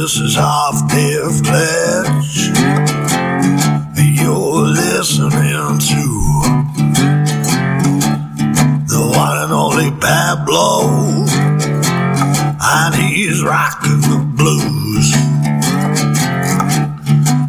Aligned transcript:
this 0.00 0.16
is 0.16 0.34
half 0.34 0.88
Death 0.88 1.44
Pledge. 1.44 2.48
You're 3.98 4.62
listening 4.64 5.78
to 5.90 6.02
the 8.88 9.02
one 9.14 9.36
and 9.42 9.52
only 9.52 9.90
Pablo, 10.00 11.26
and 12.62 12.94
he's 12.94 13.42
rocking 13.42 14.00
the 14.00 14.20
blues. 14.38 15.12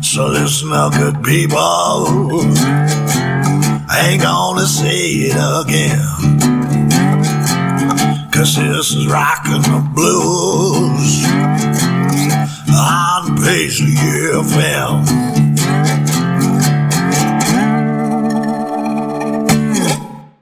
So 0.05 0.27
listen 0.27 0.73
up, 0.73 0.91
good 0.91 1.23
people. 1.23 2.41
Ain't 3.95 4.21
gonna 4.23 4.65
say 4.65 5.29
it 5.29 5.37
again. 5.37 6.41
Cause 8.33 8.55
this 8.57 8.91
is 8.93 9.07
rockin' 9.07 9.61
the 9.61 9.89
blues 9.93 11.20
Paisley 13.43 13.93
FM. 14.33 15.05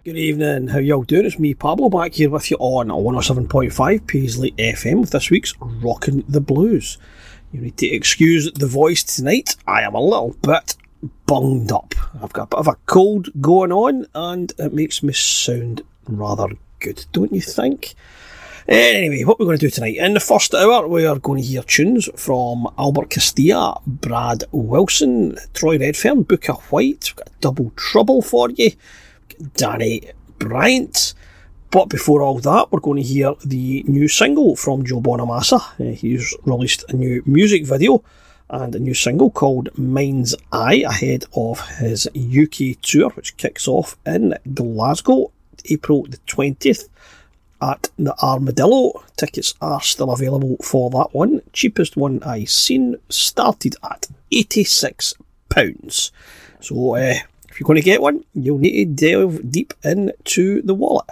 Good 0.04 0.18
evening, 0.18 0.68
how 0.68 0.80
y'all 0.80 1.04
doing? 1.04 1.26
It's 1.26 1.40
me, 1.40 1.54
Pablo, 1.54 1.90
back 1.90 2.14
here 2.16 2.30
with 2.30 2.52
you 2.52 2.58
on 2.58 2.90
107.5 2.90 4.06
Paisley 4.06 4.52
FM 4.58 5.00
with 5.00 5.12
this 5.12 5.30
week's 5.30 5.54
Rockin' 5.60 6.26
the 6.28 6.42
Blues. 6.42 6.98
You 7.54 7.62
need 7.62 7.78
to 7.78 7.88
excuse 7.88 8.52
the 8.52 8.68
voice 8.68 9.04
tonight. 9.04 9.56
I 9.66 9.84
am 9.84 9.96
a 9.96 10.02
little 10.02 10.36
bit 10.42 10.76
bunged 11.26 11.72
up. 11.72 11.96
I've 12.22 12.34
got 12.34 12.44
a 12.44 12.48
bit 12.48 12.60
of 12.60 12.68
a 12.68 12.78
cold 12.86 13.30
going 13.40 13.72
on 13.72 14.08
and 14.14 14.52
it 14.58 14.74
makes 14.74 15.02
me 15.02 15.14
sound 15.14 15.84
rather 16.06 16.50
good, 16.80 17.06
don't 17.14 17.32
you 17.32 17.42
think? 17.42 17.96
Anyway, 18.70 19.24
what 19.24 19.40
we're 19.40 19.48
going 19.48 19.58
to 19.58 19.66
do 19.66 19.72
tonight. 19.72 19.98
In 19.98 20.14
the 20.14 20.20
first 20.20 20.54
hour, 20.54 20.88
we 20.88 21.04
are 21.04 21.18
going 21.18 21.42
to 21.42 21.48
hear 21.48 21.64
tunes 21.64 22.08
from 22.16 22.72
Albert 22.78 23.10
Castiglia, 23.10 23.82
Brad 23.88 24.44
Wilson, 24.52 25.40
Troy 25.56 25.80
Redfern, 25.80 26.22
Booker 26.22 26.54
White. 26.54 27.06
We've 27.08 27.16
got 27.16 27.42
double 27.42 27.72
trouble 27.76 28.22
for 28.22 28.52
you. 28.52 28.74
Danny 29.56 30.12
Bryant. 30.38 31.16
But 31.72 31.90
before 31.90 32.22
all 32.22 32.38
that, 32.42 32.72
we're 32.72 32.80
going 32.80 33.02
to 33.02 33.10
hear 33.10 33.34
the 33.44 33.84
new 33.88 34.08
single 34.08 34.56
from 34.56 34.86
Joe 34.86 35.02
Bonamassa. 35.02 35.60
Uh, 35.80 35.96
he's 35.96 36.38
released 36.44 36.86
a 36.90 36.96
new 36.96 37.24
music 37.26 37.66
video 37.66 38.04
and 38.52 38.76
a 38.76 38.80
new 38.80 38.94
single 38.94 39.32
called 39.32 39.76
Mind's 39.80 40.36
Eye 40.52 40.84
ahead 40.88 41.26
of 41.36 41.68
his 41.80 42.08
UK 42.16 42.80
tour, 42.84 43.10
which 43.16 43.36
kicks 43.38 43.68
off 43.68 43.98
in 44.06 44.36
Glasgow 44.54 45.32
April 45.66 46.04
the 46.04 46.18
20th 46.28 46.88
at 47.62 47.90
the 47.98 48.16
Armadillo. 48.22 49.04
Tickets 49.18 49.54
are 49.62 49.82
still 49.82 50.12
available 50.12 50.58
for 50.64 50.90
that 50.92 51.10
one. 51.12 51.42
Cheapest 51.54 51.98
one 51.98 52.22
I 52.24 52.46
seen 52.46 52.98
started 53.10 53.76
at 53.84 54.08
£86. 54.32 56.12
So, 56.62 56.96
uh, 56.96 57.16
if 57.50 57.60
you're 57.60 57.68
going 57.68 57.76
to 57.76 57.82
get 57.82 58.02
one, 58.02 58.24
you'll 58.34 58.60
need 58.60 58.98
to 58.98 59.06
delve 59.06 59.52
deep 59.52 59.74
into 59.84 60.62
the 60.62 60.74
wallet. 60.74 61.08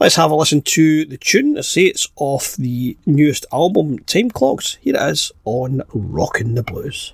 Let's 0.00 0.16
have 0.16 0.30
a 0.30 0.34
listen 0.34 0.62
to 0.62 1.04
the 1.04 1.16
tune. 1.16 1.56
I 1.56 1.60
say 1.60 1.82
it's 1.82 2.08
off 2.16 2.56
the 2.56 2.96
newest 3.06 3.46
album, 3.52 4.00
Time 4.00 4.30
Clocks. 4.30 4.74
Here 4.80 4.96
it 4.96 5.00
is 5.00 5.30
on 5.44 5.82
Rockin' 5.92 6.54
the 6.56 6.64
Blues. 6.64 7.12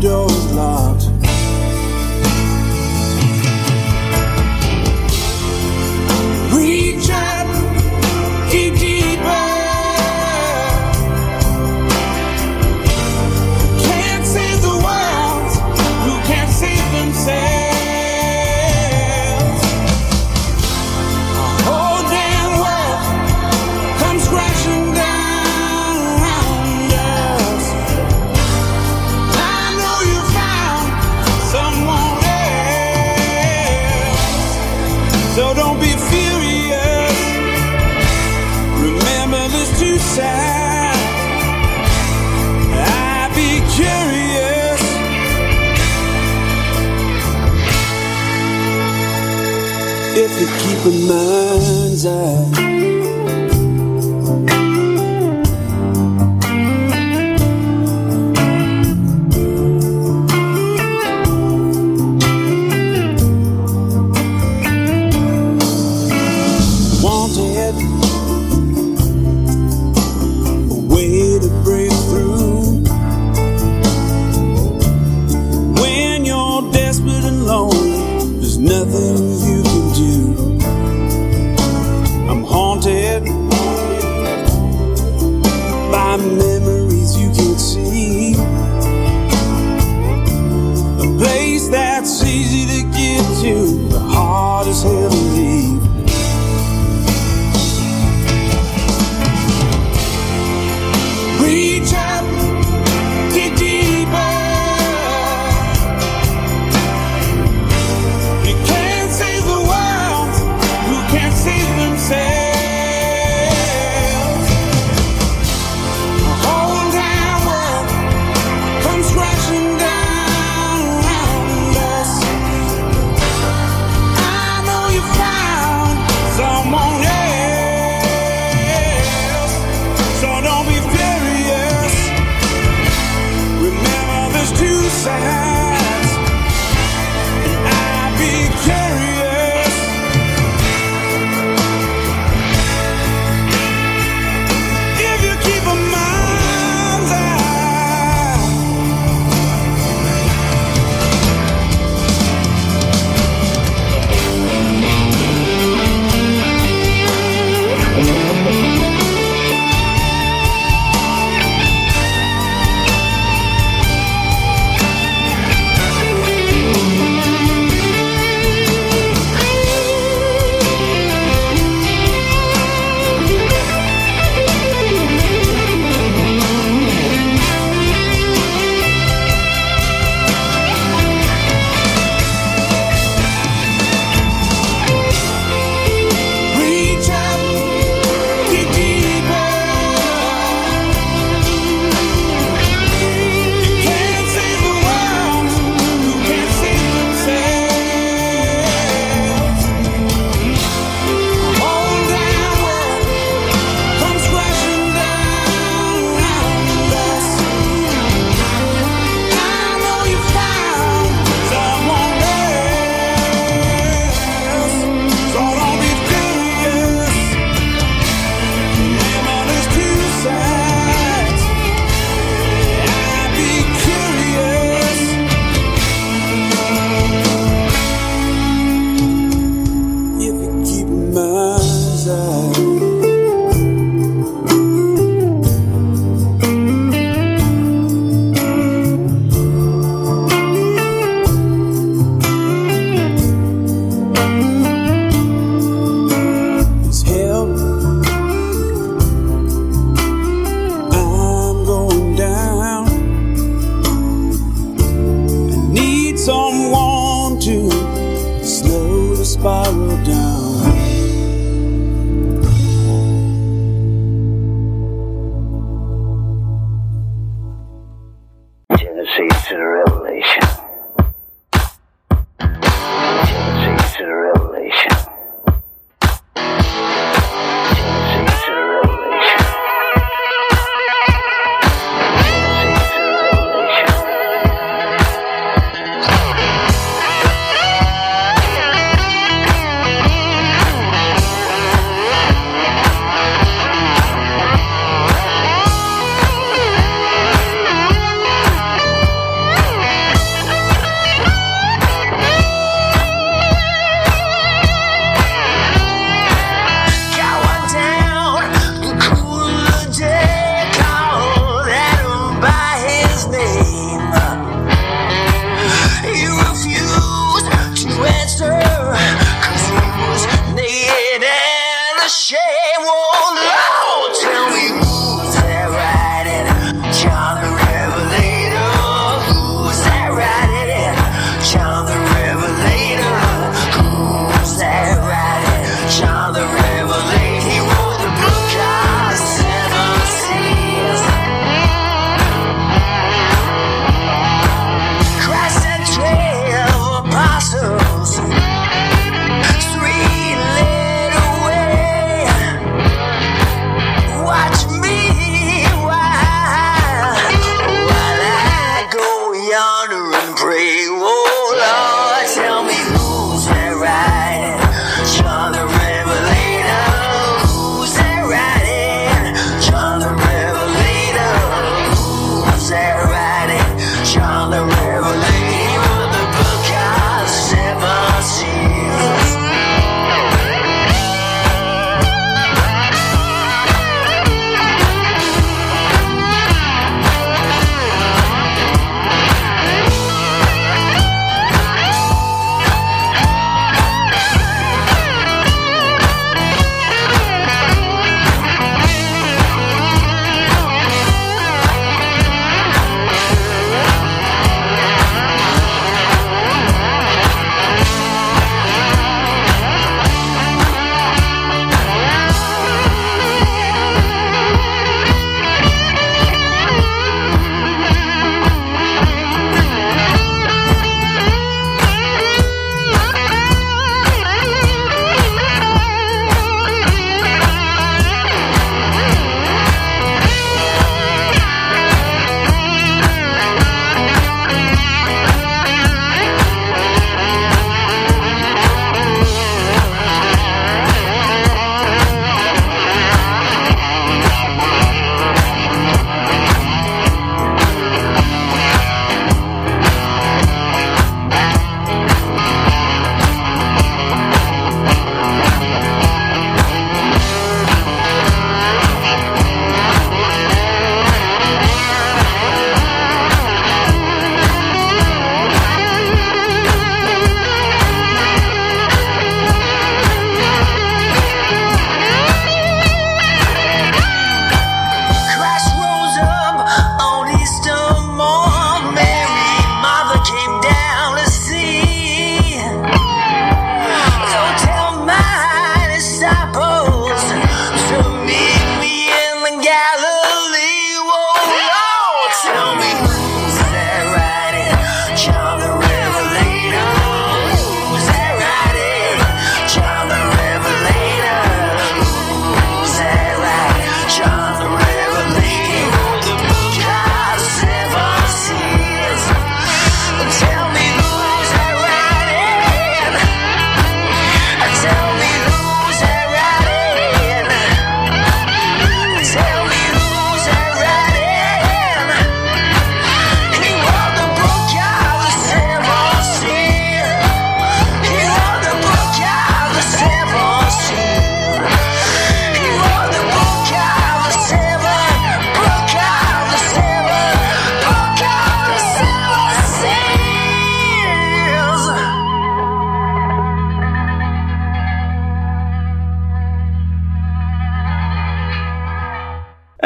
Door's 0.00 0.52
locked. 0.54 1.19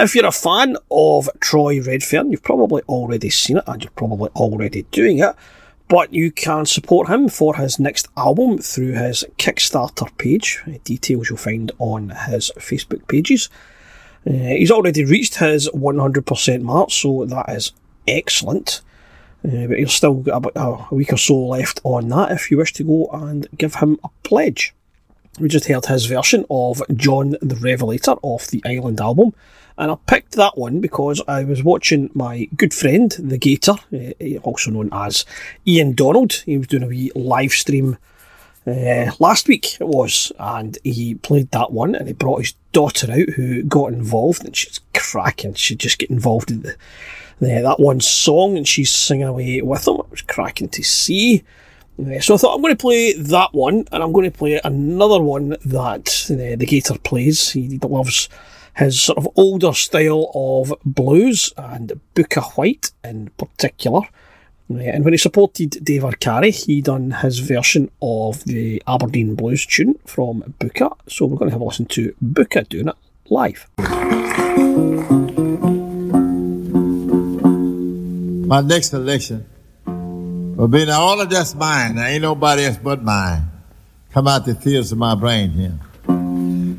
If 0.05 0.15
you're 0.15 0.27
a 0.27 0.33
fan 0.33 0.77
of 0.91 1.31
Troy 1.41 1.81
Redfern, 1.81 2.31
you've 2.31 2.43
probably 2.43 2.83
already 2.83 3.31
seen 3.31 3.57
it 3.57 3.65
and 3.67 3.83
you're 3.83 3.91
probably 3.93 4.29
already 4.37 4.83
doing 4.91 5.21
it, 5.21 5.35
but 5.89 6.13
you 6.13 6.31
can 6.31 6.67
support 6.67 7.09
him 7.09 7.31
for 7.31 7.57
his 7.57 7.79
next 7.79 8.09
album 8.15 8.59
through 8.59 8.93
his 8.93 9.25
Kickstarter 9.39 10.15
page. 10.19 10.63
Uh, 10.67 10.73
details 10.85 11.31
you'll 11.31 11.39
find 11.39 11.73
on 11.79 12.11
his 12.11 12.53
Facebook 12.59 13.09
pages. 13.09 13.49
Uh, 14.27 14.33
he's 14.33 14.71
already 14.71 15.07
reached 15.07 15.37
his 15.37 15.71
100% 15.71 16.61
mark, 16.61 16.91
so 16.91 17.25
that 17.25 17.49
is 17.49 17.73
excellent. 18.07 18.83
Uh, 19.43 19.69
but 19.69 19.79
he's 19.79 19.95
still 19.95 20.17
got 20.17 20.45
about 20.45 20.87
a 20.91 20.95
week 20.95 21.15
or 21.15 21.17
so 21.17 21.47
left 21.47 21.81
on 21.83 22.09
that 22.11 22.31
if 22.31 22.51
you 22.51 22.59
wish 22.59 22.75
to 22.75 22.85
go 22.85 23.07
and 23.07 23.49
give 23.57 23.77
him 23.77 23.99
a 24.05 24.11
pledge. 24.23 24.75
We 25.41 25.49
just 25.49 25.67
heard 25.67 25.87
his 25.87 26.05
version 26.05 26.45
of 26.51 26.83
John 26.95 27.37
the 27.41 27.57
Revelator 27.57 28.17
off 28.23 28.49
the 28.49 28.63
Island 28.67 29.01
album, 29.01 29.33
and 29.77 29.91
I 29.91 29.97
picked 30.07 30.33
that 30.33 30.57
one 30.57 30.81
because 30.81 31.21
I 31.27 31.45
was 31.45 31.63
watching 31.63 32.11
my 32.15 32.49
good 32.57 32.73
friend, 32.73 33.11
the 33.19 33.39
Gator, 33.39 33.75
uh, 33.93 34.39
also 34.43 34.71
known 34.71 34.89
as 34.93 35.25
Ian 35.67 35.95
Donald. 35.95 36.35
He 36.47 36.57
was 36.57 36.69
doing 36.69 36.85
a 36.85 36.89
wee 36.89 37.11
live 37.15 37.53
stream 37.53 37.99
uh, 38.67 39.11
last 39.19 39.47
week, 39.47 39.79
it 39.81 39.87
was, 39.87 40.33
and 40.39 40.79
he 40.85 41.17
played 41.17 41.51
that 41.51 41.71
one 41.71 41.95
and 41.95 42.07
he 42.07 42.15
brought 42.15 42.41
his 42.41 42.55
daughter 42.73 43.13
out 43.13 43.29
who 43.31 43.63
got 43.63 43.93
involved, 43.93 44.45
and 44.45 44.57
she's 44.57 44.81
cracking. 44.95 45.55
She 45.55 45.77
just 45.77 45.99
get 45.99 46.11
involved 46.11 46.51
in 46.51 46.63
the, 46.63 46.77
the 47.41 47.61
that 47.63 47.81
one 47.81 48.01
song 48.01 48.57
and 48.57 48.67
she's 48.67 48.91
singing 48.91 49.27
away 49.27 49.61
with 49.61 49.87
him. 49.87 49.97
It 49.97 50.11
was 50.11 50.23
cracking 50.23 50.71
to 50.71 50.83
see. 50.83 51.45
So 52.21 52.35
I 52.35 52.37
thought 52.39 52.55
I'm 52.55 52.63
going 52.63 52.75
to 52.75 52.81
play 52.81 53.13
that 53.13 53.53
one, 53.53 53.85
and 53.93 54.03
I'm 54.03 54.13
going 54.13 54.31
to 54.31 54.37
play 54.37 54.61
another 54.65 55.21
one 55.21 55.57
that 55.65 56.27
uh, 56.31 56.57
the 56.57 56.67
Gator 56.67 56.99
plays. 56.99 57.51
He 57.51 57.79
loves 57.79 58.29
his 58.77 59.01
sort 59.01 59.19
of 59.19 59.29
older 59.37 59.73
style 59.73 60.31
of 60.35 60.73
blues 60.85 61.53
and 61.57 62.01
Booker 62.15 62.41
White 62.41 62.91
in 63.03 63.31
particular. 63.37 64.03
Uh, 64.71 64.79
and 64.79 65.05
when 65.05 65.13
he 65.13 65.19
supported 65.19 65.85
Dave 65.85 66.03
Arcari, 66.03 66.51
he 66.51 66.81
done 66.81 67.11
his 67.11 67.39
version 67.39 67.91
of 68.01 68.45
the 68.45 68.83
Aberdeen 68.87 69.35
blues 69.35 69.67
tune 69.67 69.95
from 70.07 70.55
Booker. 70.59 70.91
So 71.09 71.27
we're 71.27 71.37
going 71.37 71.51
to 71.51 71.55
have 71.55 71.61
a 71.61 71.65
listen 71.65 71.87
to 71.87 72.15
Booker 72.21 72.63
doing 72.63 72.89
it 72.89 72.97
live. 73.29 73.69
My 78.47 78.61
next 78.61 78.91
selection 78.91 79.47
will 80.57 80.69
be 80.69 80.87
now 80.87 81.01
all 81.01 81.21
of 81.21 81.29
that's 81.31 81.55
mine. 81.55 81.97
There 81.97 82.07
ain't 82.07 82.23
nobody 82.23 82.65
else 82.65 82.79
but 82.79 83.03
mine. 83.03 83.51
Come 84.13 84.29
out 84.29 84.47
the 84.47 84.55
theaters 84.55 84.93
of 84.93 84.99
my 84.99 85.15
brain 85.15 85.51
here. 85.51 85.79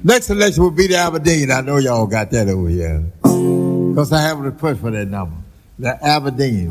Next 0.05 0.27
selection 0.27 0.61
will 0.61 0.69
be 0.69 0.85
the 0.85 0.97
Aberdeen. 0.97 1.49
I 1.49 1.61
know 1.61 1.77
y'all 1.77 2.05
got 2.05 2.29
that 2.29 2.47
over 2.47 2.69
here. 2.69 2.99
Because 3.23 4.11
I 4.13 4.21
have 4.21 4.37
a 4.37 4.43
request 4.43 4.81
for 4.81 4.91
that 4.91 5.07
number. 5.07 5.35
The 5.79 5.97
Aberdeen. 6.05 6.69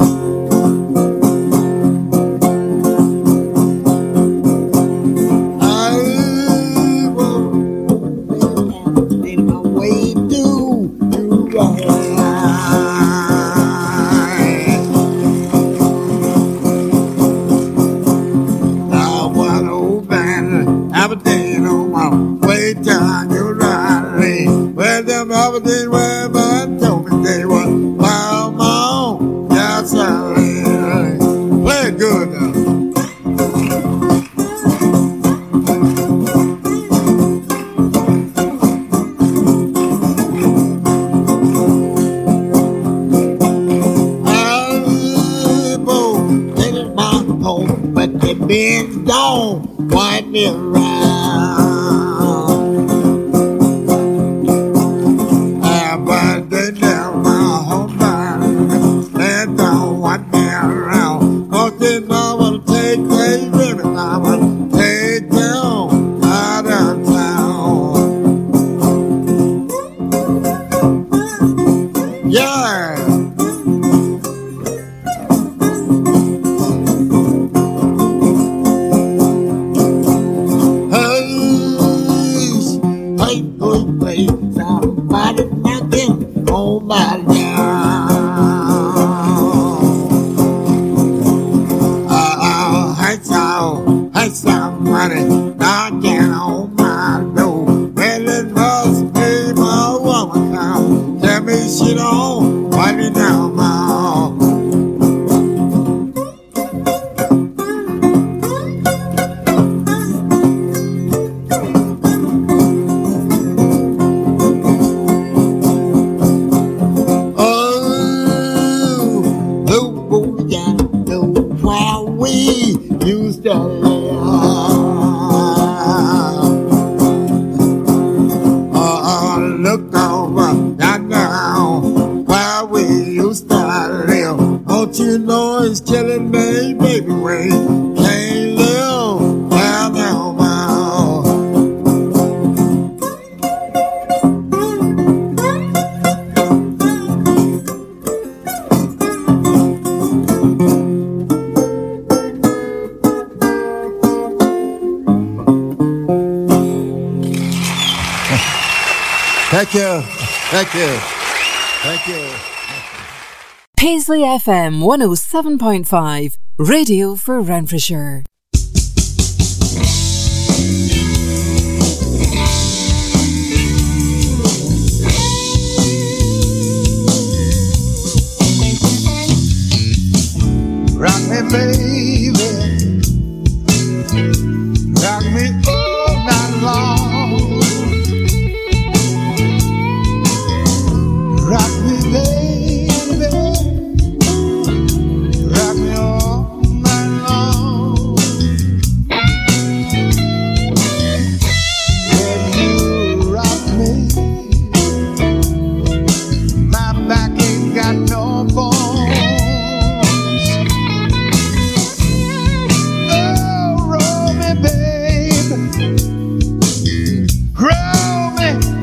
Paisley 164.05 164.21
FM 164.21 164.83
107.5, 164.83 166.37
radio 166.59 167.17
for 167.17 167.41
Renfrewshire. 167.41 168.34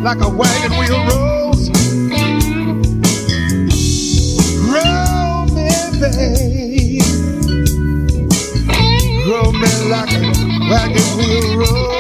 like 0.02 0.20
a 0.22 0.30
wagon 0.30 0.72
wheel 0.80 1.06
rolls. 1.06 1.70
Roll 4.68 5.46
me, 5.54 5.70
babe. 6.00 7.04
Roll 9.28 9.52
me 9.54 9.70
like 9.90 10.12
a 10.14 10.22
wagon 10.70 11.08
wheel 11.18 11.58
rolls. 11.60 11.91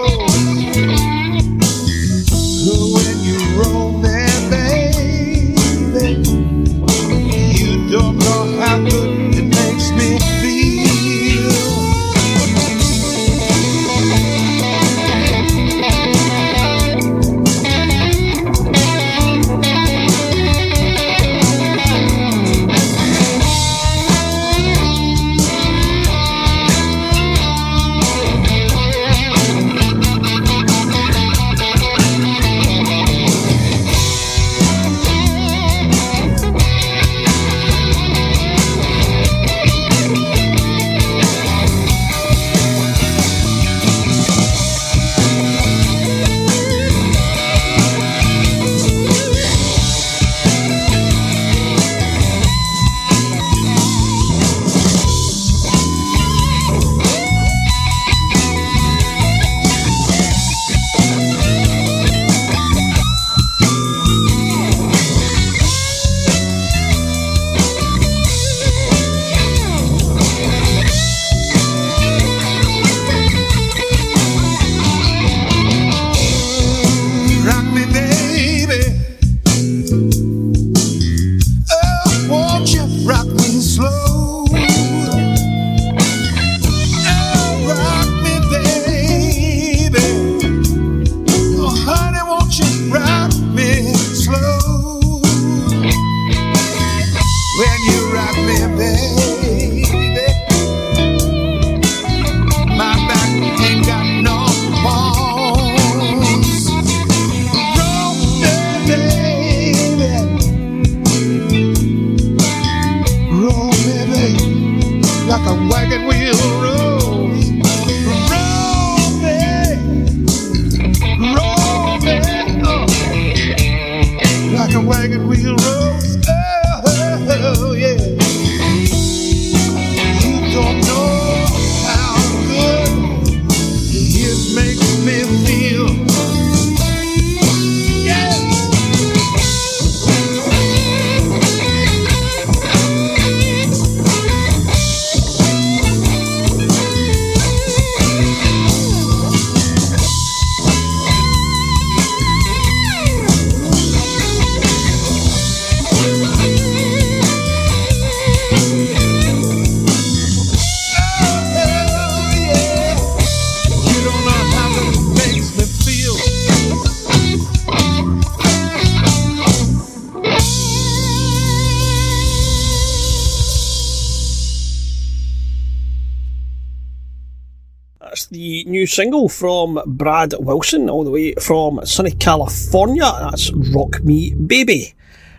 single 178.91 179.30
from 179.30 179.82
Brad 179.86 180.34
Wilson, 180.38 180.89
all 180.89 181.06
the 181.06 181.12
way 181.12 181.34
from 181.36 181.80
sunny 181.86 182.12
California. 182.12 183.10
That's 183.21 183.51
Rock 183.73 184.04
Me 184.04 184.34
Baby. 184.34 184.93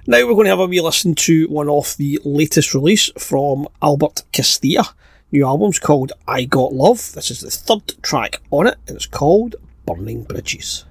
Now 0.07 0.27
we're 0.27 0.35
going 0.35 0.47
to 0.47 0.51
have 0.51 0.59
a 0.59 0.67
wee 0.67 0.81
listen 0.81 1.15
to 1.17 1.47
one 1.49 1.69
of 1.69 1.95
the 1.99 2.19
latest 2.25 2.73
release 2.75 3.11
from 3.19 3.69
Albert 3.83 4.23
Castiglia. 4.33 4.95
New 5.31 5.47
album's 5.47 5.79
called 5.79 6.13
I 6.27 6.45
Got 6.45 6.73
Love. 6.73 7.13
This 7.13 7.31
is 7.31 7.41
the 7.41 7.51
third 7.51 8.03
track 8.03 8.41
on 8.51 8.67
it, 8.67 8.79
and 8.89 8.97
it's 8.97 9.07
called 9.07 9.57
Burning 9.85 10.25
Bridges. 10.25 10.87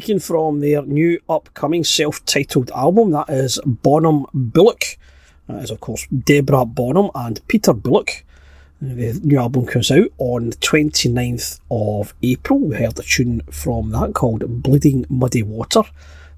Taken 0.00 0.18
from 0.18 0.60
their 0.60 0.80
new 0.82 1.20
upcoming 1.28 1.84
self 1.84 2.24
titled 2.24 2.70
album. 2.70 3.10
That 3.10 3.28
is 3.28 3.60
Bonham 3.66 4.24
Bullock. 4.32 4.96
That 5.46 5.62
is, 5.62 5.70
of 5.70 5.80
course, 5.80 6.06
Deborah 6.06 6.64
Bonham 6.64 7.10
and 7.14 7.46
Peter 7.48 7.74
Bullock. 7.74 8.24
The 8.80 9.20
new 9.22 9.38
album 9.38 9.66
comes 9.66 9.90
out 9.90 10.10
on 10.16 10.50
the 10.50 10.56
29th 10.56 11.60
of 11.70 12.14
April. 12.22 12.60
We 12.60 12.76
heard 12.76 12.98
a 12.98 13.02
tune 13.02 13.42
from 13.50 13.90
that 13.90 14.14
called 14.14 14.62
Bleeding 14.62 15.04
Muddy 15.10 15.42
Water. 15.42 15.82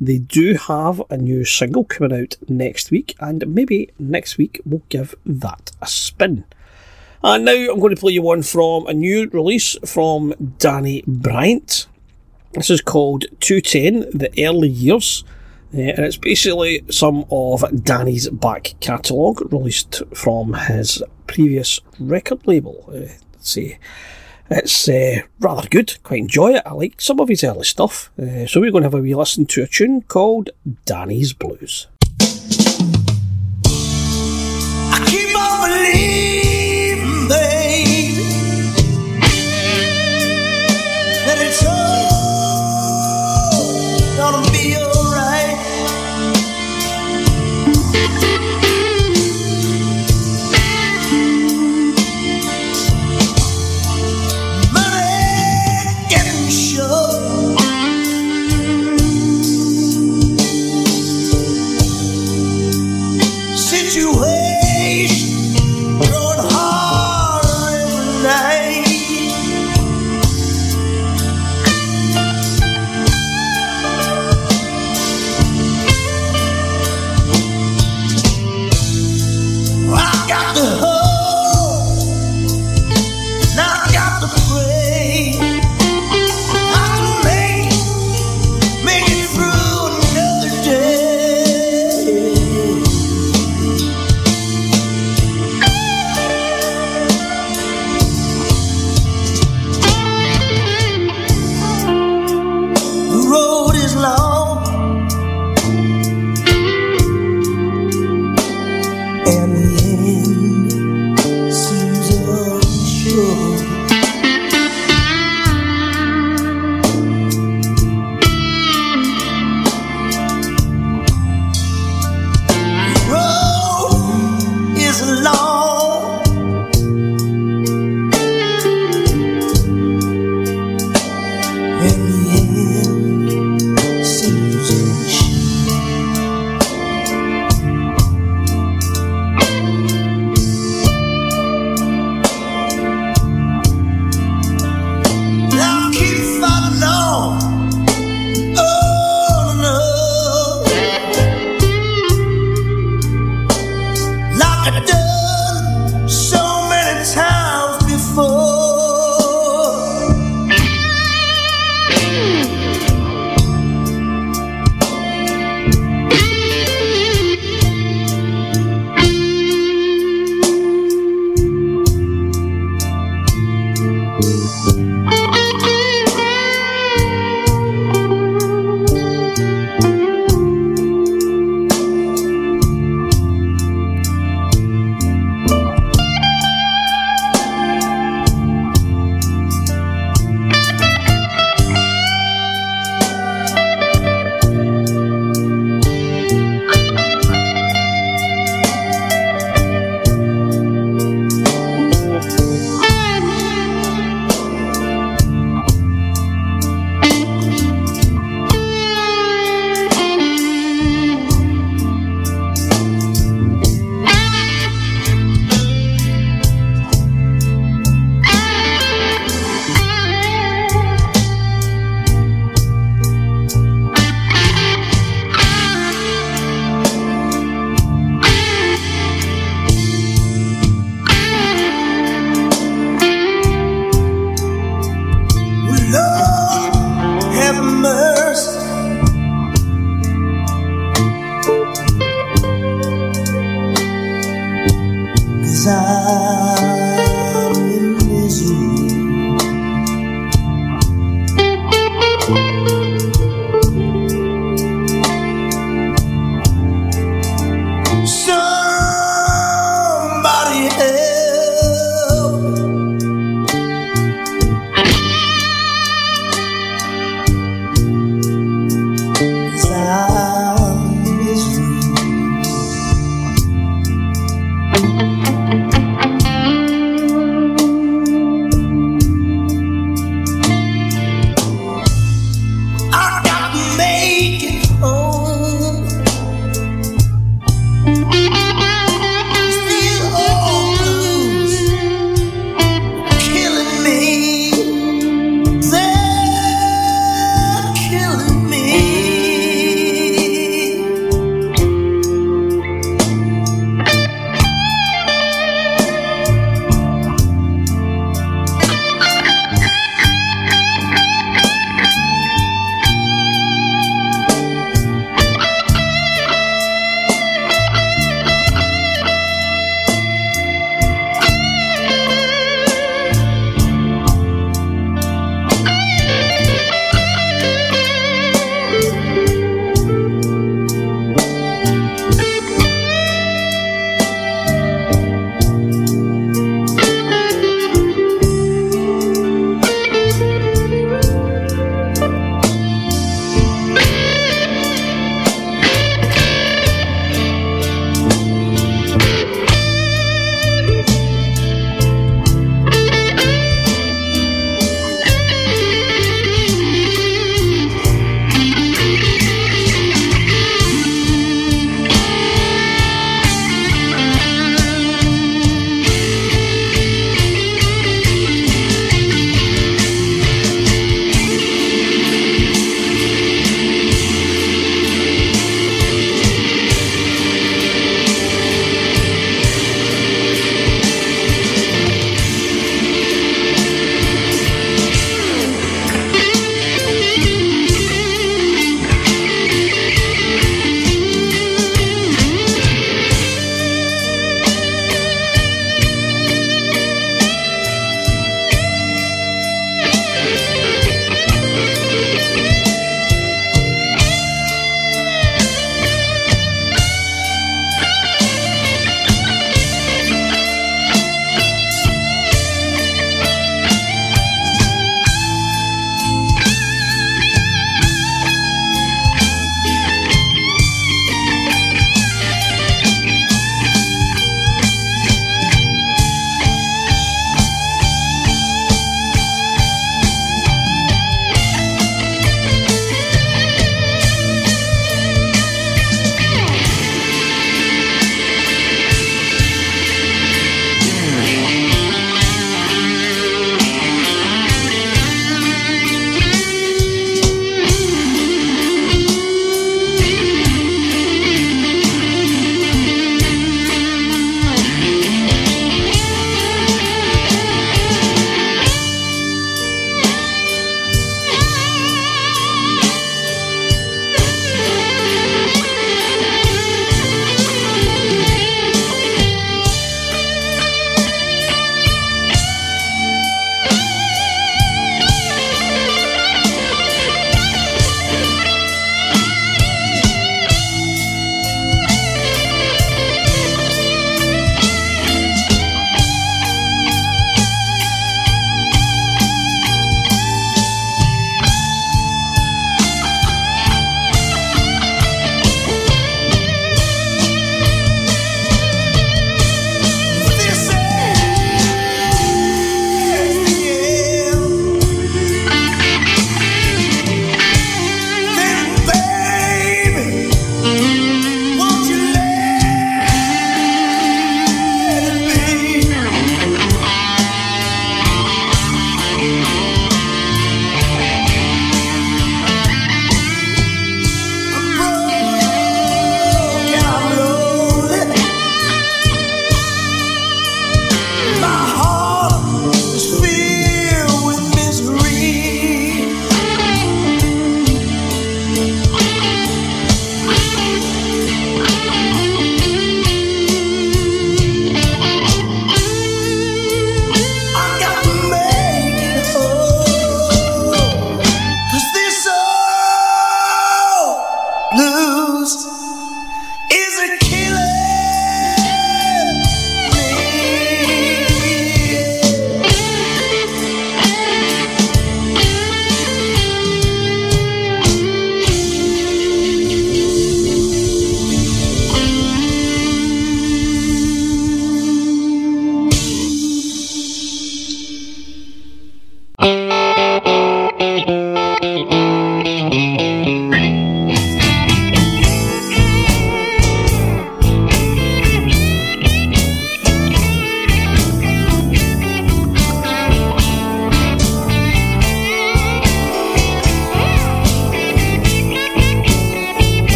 They 0.00 0.18
do 0.18 0.54
have 0.54 1.02
a 1.10 1.16
new 1.16 1.44
single 1.44 1.82
coming 1.82 2.12
out 2.12 2.36
next 2.48 2.92
week, 2.92 3.16
and 3.18 3.44
maybe 3.48 3.90
next 3.98 4.38
week 4.38 4.60
we'll 4.64 4.82
give 4.88 5.16
that 5.26 5.72
a 5.82 5.88
spin. 5.88 6.44
And 7.24 7.44
now 7.44 7.72
I'm 7.72 7.80
going 7.80 7.92
to 7.92 8.00
play 8.00 8.12
you 8.12 8.22
one 8.22 8.44
from 8.44 8.86
a 8.86 8.94
new 8.94 9.28
release 9.30 9.76
from 9.84 10.54
Danny 10.58 11.02
Bryant. 11.08 11.88
This 12.58 12.70
is 12.70 12.80
called 12.80 13.26
210 13.38 14.18
The 14.18 14.30
Early 14.44 14.68
Years. 14.68 15.22
Uh, 15.72 15.80
and 15.80 16.04
it's 16.04 16.16
basically 16.16 16.84
some 16.90 17.24
of 17.30 17.62
Danny's 17.84 18.28
back 18.30 18.74
catalogue 18.80 19.52
released 19.52 20.02
from 20.12 20.54
his 20.54 21.00
previous 21.28 21.78
record 22.00 22.46
label. 22.48 22.84
Uh, 22.88 23.12
let's 23.32 23.50
see. 23.50 23.78
It's 24.50 24.88
uh, 24.88 25.20
rather 25.38 25.68
good, 25.68 26.02
quite 26.02 26.20
enjoy 26.20 26.54
it. 26.54 26.62
I 26.66 26.72
like 26.72 27.00
some 27.00 27.20
of 27.20 27.28
his 27.28 27.44
early 27.44 27.64
stuff. 27.64 28.10
So 28.16 28.60
we're 28.60 28.72
going 28.72 28.82
to 28.82 28.86
have 28.86 28.94
a 28.94 29.02
wee 29.02 29.14
listen 29.14 29.46
to 29.46 29.62
a 29.62 29.66
tune 29.68 30.02
called 30.02 30.50
Danny's 30.84 31.34
Blues. 31.34 31.86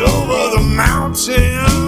over 0.00 0.56
the 0.56 0.74
mountain. 0.74 1.81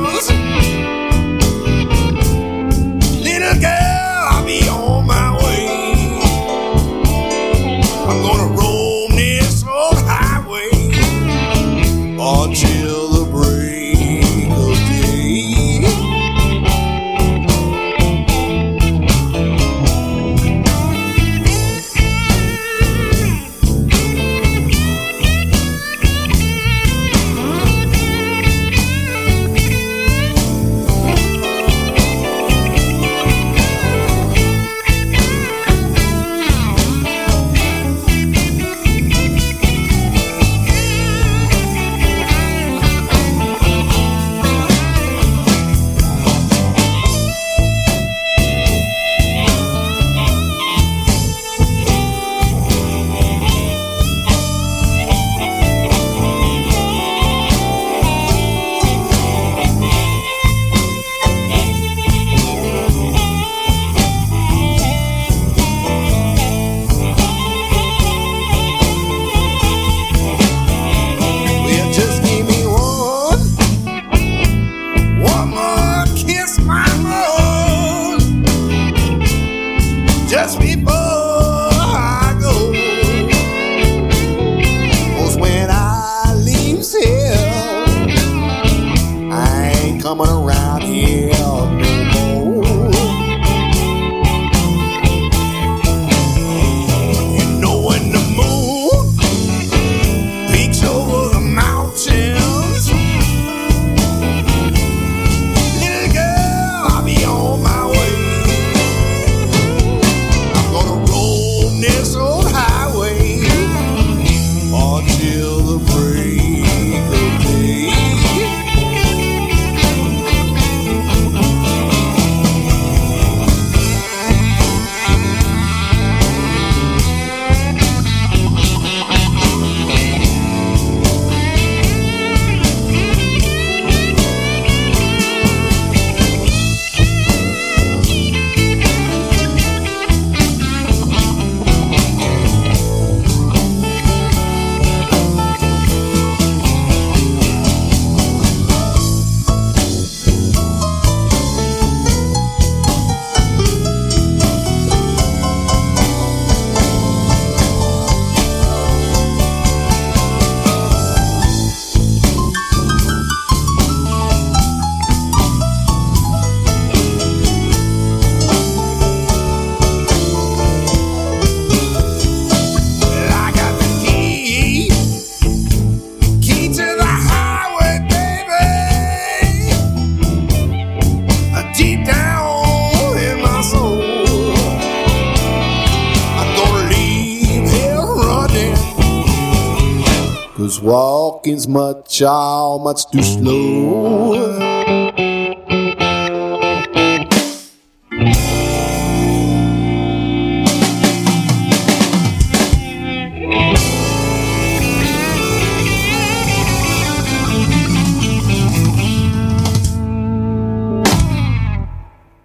Walking's 190.85 191.67
much, 191.67 192.21
all 192.21 192.79
much 192.79 193.11
too 193.11 193.23
slow. 193.23 194.35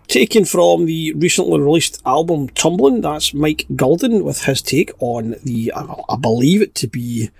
Taken 0.07 0.45
from 0.45 0.85
the 0.85 1.11
recently 1.17 1.59
released 1.59 2.01
album 2.05 2.47
Tumbling, 2.47 3.01
that's 3.01 3.33
Mike 3.33 3.65
Guldin 3.73 4.23
with 4.23 4.43
his 4.43 4.61
take 4.61 4.91
on 4.99 5.35
the, 5.43 5.73
I 5.75 6.15
believe 6.15 6.61
it 6.61 6.73
to 6.75 6.87
be 6.87 7.31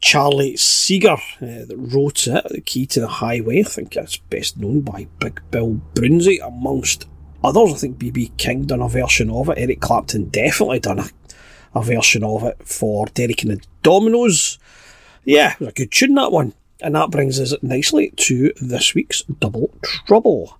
Charlie 0.00 0.56
Segar 0.56 1.12
uh, 1.12 1.64
that 1.66 1.76
wrote 1.76 2.26
it, 2.26 2.44
The 2.50 2.60
Key 2.60 2.86
to 2.86 3.00
the 3.00 3.08
Highway. 3.08 3.60
I 3.60 3.62
think 3.62 3.96
it's 3.96 4.16
best 4.16 4.58
known 4.58 4.82
by 4.82 5.06
Big 5.18 5.40
Bill 5.50 5.80
Broonzy, 5.94 6.44
amongst 6.46 7.06
others. 7.42 7.72
I 7.72 7.76
think 7.76 7.98
BB 7.98 8.36
King 8.36 8.64
done 8.64 8.82
a 8.82 8.88
version 8.88 9.30
of 9.30 9.48
it. 9.48 9.58
Eric 9.58 9.80
Clapton 9.80 10.28
definitely 10.28 10.80
done 10.80 10.98
a, 10.98 11.08
a 11.74 11.82
version 11.82 12.22
of 12.22 12.44
it 12.44 12.56
for 12.66 13.06
Derek 13.06 13.42
and 13.42 13.52
the 13.52 13.60
Dominos. 13.82 14.58
Yeah, 15.24 15.52
it 15.52 15.60
was 15.60 15.68
a 15.70 15.72
good 15.72 15.90
tune, 15.90 16.14
that 16.16 16.32
one. 16.32 16.54
And 16.80 16.94
that 16.94 17.10
brings 17.10 17.40
us 17.40 17.54
nicely 17.62 18.10
to 18.16 18.52
this 18.60 18.94
week's 18.94 19.22
Double 19.22 19.70
Trouble 19.82 20.58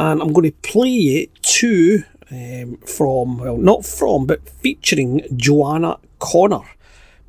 and 0.00 0.22
I'm 0.22 0.32
going 0.32 0.50
to 0.50 0.56
play 0.68 0.96
it 1.28 1.42
to 1.42 2.02
um, 2.30 2.78
from 2.78 3.38
well 3.38 3.58
not 3.58 3.84
from 3.84 4.26
but 4.26 4.48
featuring 4.48 5.26
Joanna 5.36 5.98
Connor 6.18 6.62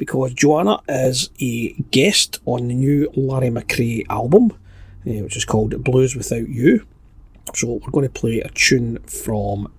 because 0.01 0.33
Joanna 0.33 0.81
is 0.89 1.29
a 1.39 1.73
guest 1.91 2.39
on 2.45 2.69
the 2.69 2.73
new 2.73 3.07
Larry 3.15 3.51
McCray 3.51 4.03
album 4.09 4.51
uh, 5.05 5.21
which 5.21 5.37
is 5.37 5.45
called 5.45 5.83
Blues 5.83 6.15
Without 6.15 6.49
You. 6.49 6.87
So 7.53 7.73
we're 7.73 7.91
going 7.91 8.07
to 8.07 8.19
play 8.19 8.39
a 8.39 8.49
tune 8.49 8.97
from 9.03 9.71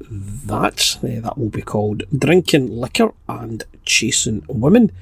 that 0.47 0.97
uh, 1.03 1.21
that 1.23 1.37
will 1.37 1.49
be 1.49 1.63
called 1.63 2.05
Drinking 2.17 2.69
Liquor 2.69 3.13
and 3.29 3.65
Chasing 3.85 4.45
Women. 4.47 4.93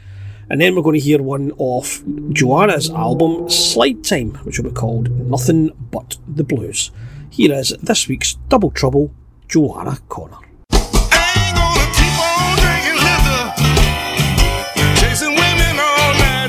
And 0.49 0.59
then 0.59 0.75
we're 0.75 0.81
going 0.89 0.99
to 0.99 1.05
hear 1.05 1.21
one 1.21 1.53
off 1.59 2.03
Joanna's 2.31 2.89
album 2.89 3.51
Slide 3.51 4.03
Time 4.03 4.31
which 4.45 4.59
will 4.59 4.71
be 4.71 4.75
called 4.75 5.11
Nothing 5.11 5.71
But 5.91 6.17
the 6.27 6.45
Blues. 6.45 6.93
Here 7.29 7.53
is 7.53 7.77
this 7.83 8.09
week's 8.09 8.37
Double 8.49 8.71
Trouble, 8.71 9.13
Joanna 9.49 9.99
Connor. 10.09 10.50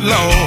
All 0.09 0.40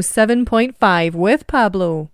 107.5 0.00 1.14
with 1.14 1.46
Pablo. 1.46 2.10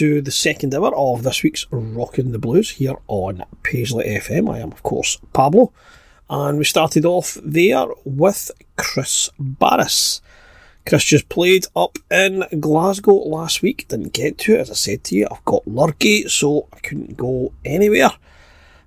to 0.00 0.22
the 0.22 0.30
second 0.30 0.74
hour 0.74 0.96
of 0.96 1.24
this 1.24 1.42
week's 1.42 1.66
Rockin' 1.70 2.32
the 2.32 2.38
Blues 2.38 2.70
here 2.70 2.96
on 3.06 3.44
Paisley 3.62 4.06
FM. 4.06 4.50
I 4.50 4.60
am, 4.60 4.72
of 4.72 4.82
course, 4.82 5.18
Pablo, 5.34 5.74
and 6.30 6.56
we 6.56 6.64
started 6.64 7.04
off 7.04 7.36
there 7.44 7.86
with 8.06 8.50
Chris 8.78 9.28
Barris. 9.38 10.22
Chris 10.86 11.04
just 11.04 11.28
played 11.28 11.66
up 11.76 11.98
in 12.10 12.46
Glasgow 12.58 13.12
last 13.12 13.60
week, 13.60 13.88
didn't 13.88 14.14
get 14.14 14.38
to 14.38 14.54
it, 14.54 14.60
as 14.60 14.70
I 14.70 14.74
said 14.74 15.04
to 15.04 15.16
you, 15.16 15.28
I've 15.30 15.44
got 15.44 15.68
lurgy, 15.68 16.26
so 16.28 16.66
I 16.72 16.78
couldn't 16.78 17.18
go 17.18 17.52
anywhere. 17.62 18.12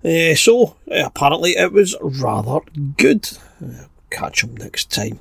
Uh, 0.03 0.34
so, 0.34 0.78
uh, 0.89 1.05
apparently, 1.05 1.51
it 1.51 1.72
was 1.72 1.95
rather 2.01 2.61
good. 2.97 3.30
Uh, 3.64 3.84
catch 4.09 4.43
him 4.43 4.57
next 4.57 4.89
time. 4.89 5.20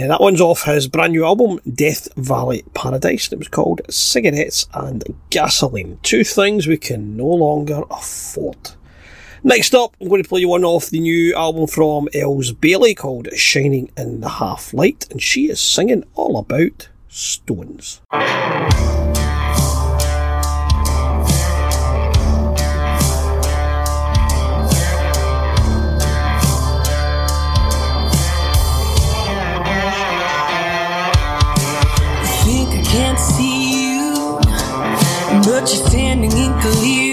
That 0.00 0.20
one's 0.20 0.40
off 0.40 0.64
his 0.64 0.88
brand 0.88 1.12
new 1.12 1.24
album, 1.24 1.60
Death 1.72 2.08
Valley 2.16 2.64
Paradise, 2.74 3.26
and 3.26 3.34
it 3.34 3.38
was 3.38 3.48
called 3.48 3.80
Cigarettes 3.88 4.66
and 4.74 5.04
Gasoline. 5.30 5.98
Two 6.02 6.24
things 6.24 6.66
we 6.66 6.76
can 6.76 7.16
no 7.16 7.26
longer 7.26 7.82
afford. 7.90 8.72
Next 9.42 9.74
up, 9.74 9.94
I'm 10.00 10.08
going 10.08 10.22
to 10.22 10.28
play 10.28 10.40
you 10.40 10.48
one 10.48 10.64
off 10.64 10.90
the 10.90 11.00
new 11.00 11.34
album 11.34 11.66
from 11.66 12.08
Elles 12.14 12.52
Bailey 12.52 12.94
called 12.94 13.28
Shining 13.36 13.90
in 13.96 14.20
the 14.20 14.28
Half 14.28 14.74
Light, 14.74 15.06
and 15.10 15.22
she 15.22 15.48
is 15.48 15.60
singing 15.60 16.04
all 16.14 16.38
about 16.38 16.88
stones. 17.08 18.00
luckily 36.64 37.03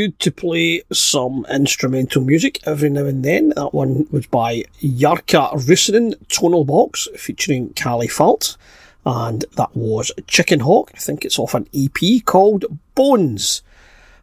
good 0.00 0.18
to 0.18 0.32
play 0.32 0.82
some 0.90 1.44
instrumental 1.50 2.22
music 2.24 2.58
every 2.66 2.88
now 2.88 3.04
and 3.04 3.22
then. 3.22 3.50
That 3.50 3.74
one 3.74 4.06
was 4.10 4.26
by 4.28 4.64
Yarka 4.80 5.52
Rusanen, 5.52 6.14
Tonal 6.28 6.64
Box, 6.64 7.06
featuring 7.16 7.74
Callie 7.74 8.08
Falt. 8.08 8.56
And 9.04 9.44
that 9.58 9.76
was 9.76 10.10
Chicken 10.26 10.60
Hawk. 10.60 10.90
I 10.94 10.98
think 10.98 11.22
it's 11.22 11.38
off 11.38 11.52
an 11.52 11.68
EP 11.74 12.24
called 12.24 12.64
Bones. 12.94 13.62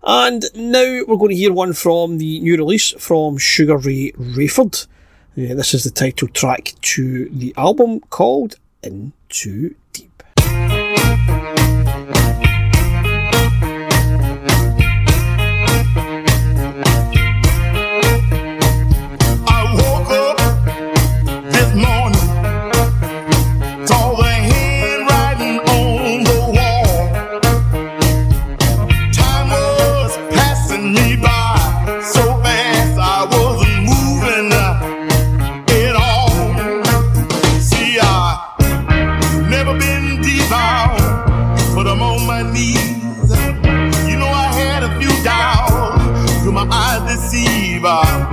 And 0.01 0.45
now 0.55 1.03
we're 1.07 1.15
going 1.15 1.29
to 1.29 1.35
hear 1.35 1.53
one 1.53 1.73
from 1.73 2.17
the 2.17 2.39
new 2.39 2.57
release 2.57 2.93
from 2.93 3.37
Sugaray 3.37 4.15
Rayford. 4.15 4.87
Yeah, 5.35 5.53
this 5.53 5.75
is 5.75 5.83
the 5.83 5.91
title 5.91 6.27
track 6.29 6.73
to 6.81 7.29
the 7.29 7.53
album 7.55 7.99
called 7.99 8.55
In 8.81 9.13
Too 9.29 9.75
Deep. 9.93 10.23
survive. 47.87 48.26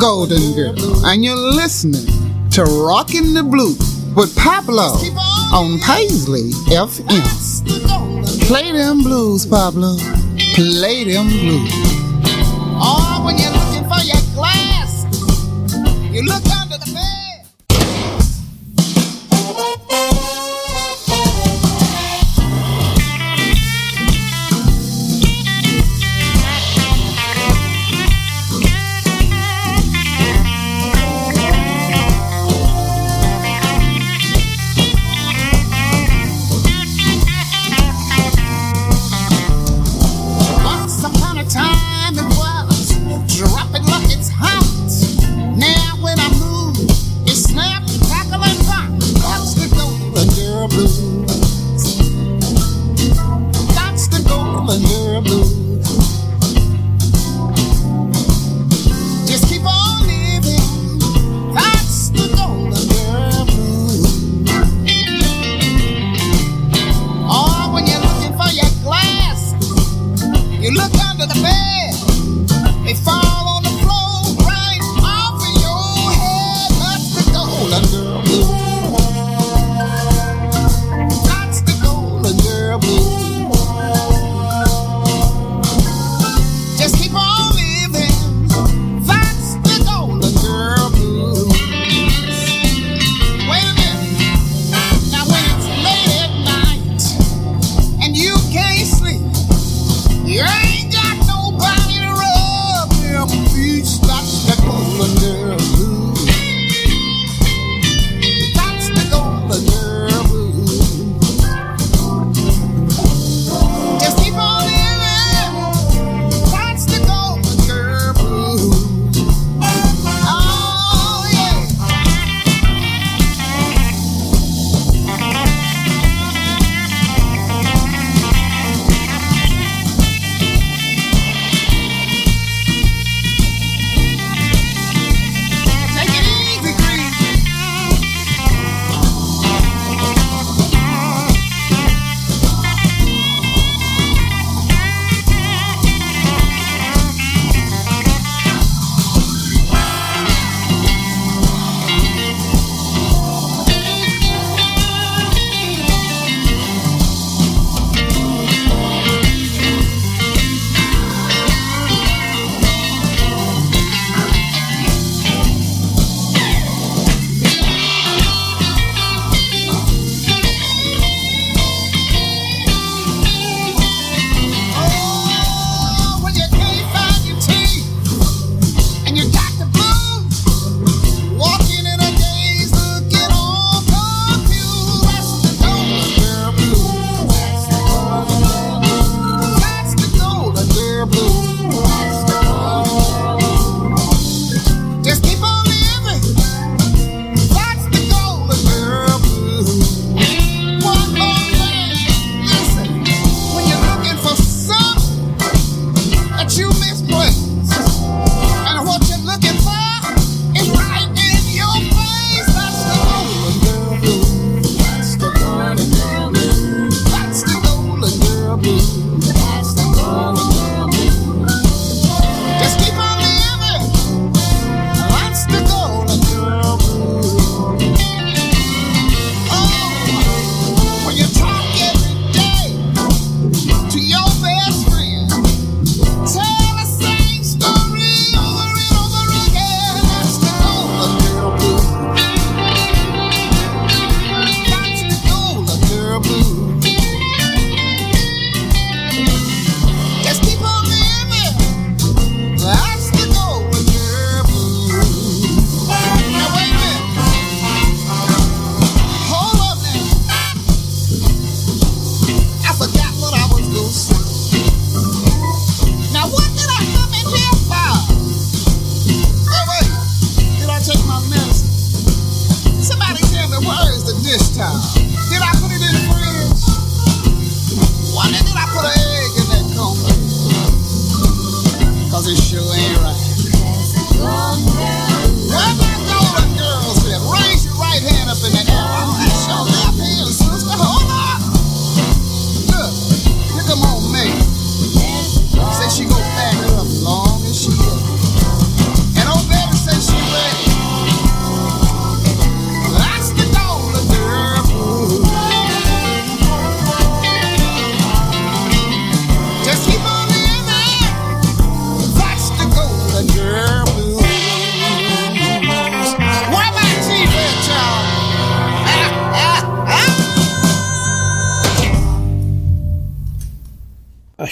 Golden 0.00 0.54
Girl, 0.54 1.04
and 1.04 1.22
you're 1.22 1.36
listening 1.36 2.06
to 2.52 2.64
Rockin' 2.64 3.34
the 3.34 3.42
Blue 3.42 3.74
with 4.14 4.34
Pablo 4.34 4.94
on 5.52 5.78
Paisley 5.80 6.52
FM. 6.72 8.48
Play 8.48 8.72
them 8.72 9.02
blues, 9.02 9.44
Pablo. 9.44 9.98
Play 10.54 11.04
them 11.04 11.28
blues. 11.28 11.79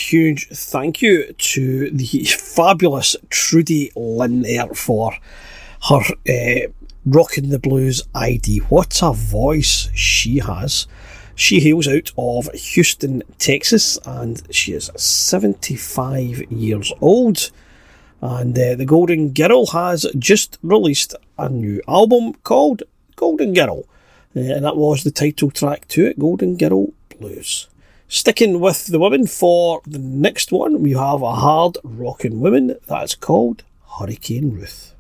Huge 0.09 0.49
thank 0.49 1.03
you 1.03 1.33
to 1.35 1.91
the 1.91 2.25
fabulous 2.25 3.15
Trudy 3.29 3.93
Lynn 3.95 4.43
there 4.43 4.73
for 4.75 5.13
her 5.89 6.01
uh, 6.29 6.69
Rockin' 7.05 7.51
the 7.51 7.59
Blues 7.59 8.03
ID. 8.15 8.59
What 8.71 9.01
a 9.03 9.13
voice 9.13 9.91
she 9.95 10.39
has. 10.39 10.87
She 11.35 11.61
hails 11.61 11.87
out 11.87 12.11
of 12.17 12.51
Houston, 12.53 13.23
Texas, 13.39 13.99
and 14.07 14.43
she 14.51 14.73
is 14.73 14.91
75 14.97 16.51
years 16.51 16.93
old. 17.01 17.51
And 18.21 18.59
uh, 18.59 18.75
the 18.75 18.87
Golden 18.87 19.33
Girl 19.33 19.67
has 19.67 20.07
just 20.19 20.59
released 20.63 21.15
a 21.39 21.49
new 21.49 21.81
album 21.87 22.35
called 22.45 22.83
Golden 23.15 23.53
Girl, 23.53 23.85
uh, 24.35 24.41
and 24.41 24.65
that 24.65 24.77
was 24.77 25.05
the 25.05 25.11
title 25.11 25.51
track 25.51 25.87
to 25.89 26.07
it, 26.07 26.19
Golden 26.19 26.57
Girl 26.57 26.93
Blues. 27.19 27.69
Sticking 28.11 28.59
with 28.59 28.87
the 28.87 28.99
women 28.99 29.27
for 29.27 29.83
the 29.87 29.99
next 29.99 30.51
one, 30.51 30.81
we 30.81 30.93
have 30.93 31.21
a 31.21 31.35
hard 31.35 31.77
rocking 31.85 32.41
woman 32.41 32.79
that's 32.87 33.15
called 33.15 33.65
Hurricane 33.99 34.51
Ruth. 34.51 34.95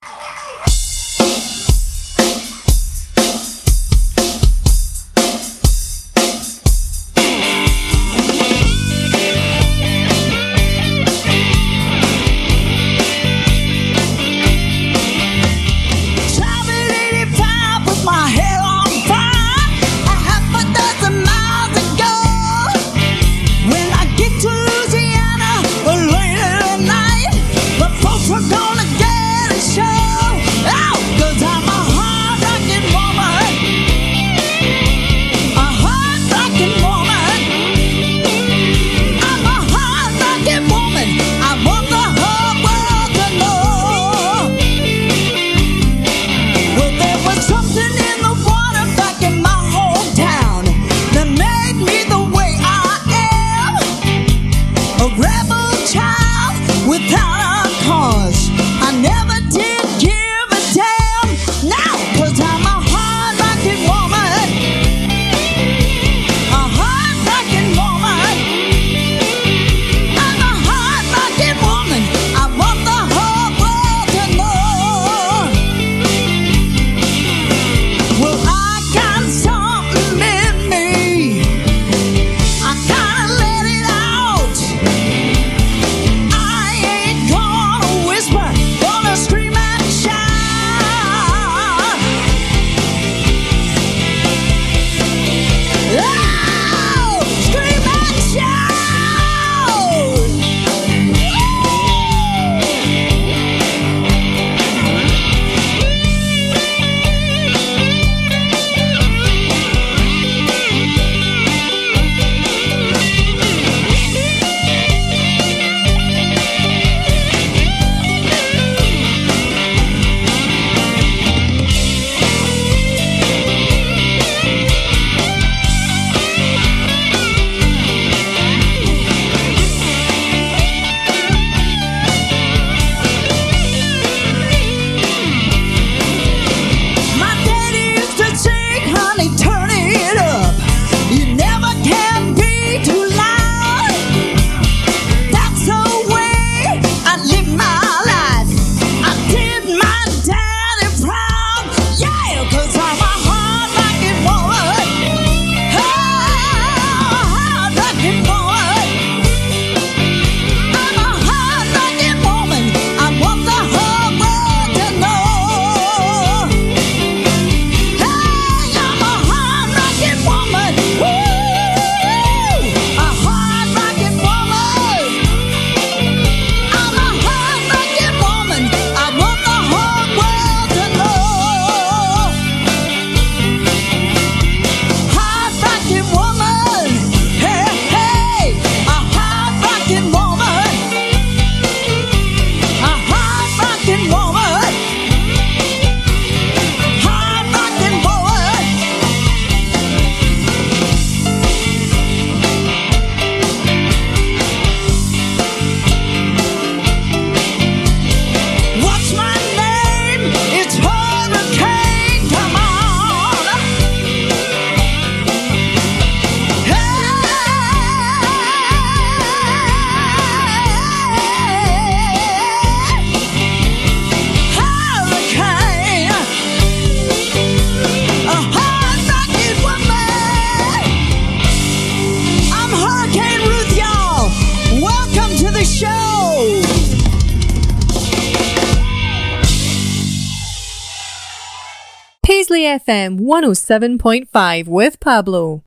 FM 242.89 243.21
107.5 243.21 244.67
with 244.67 244.99
Pablo. 244.99 245.63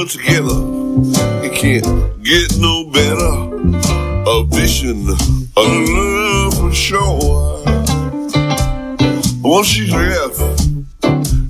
We're 0.00 0.06
together, 0.06 0.56
it 1.44 1.52
can't 1.52 2.24
get 2.24 2.56
no 2.56 2.88
better. 2.90 4.30
A 4.30 4.44
vision 4.44 5.06
of 5.10 5.66
love 5.66 6.54
for 6.58 6.72
sure. 6.72 7.62
Once 9.42 9.66
she's 9.66 9.92
left, 9.92 10.40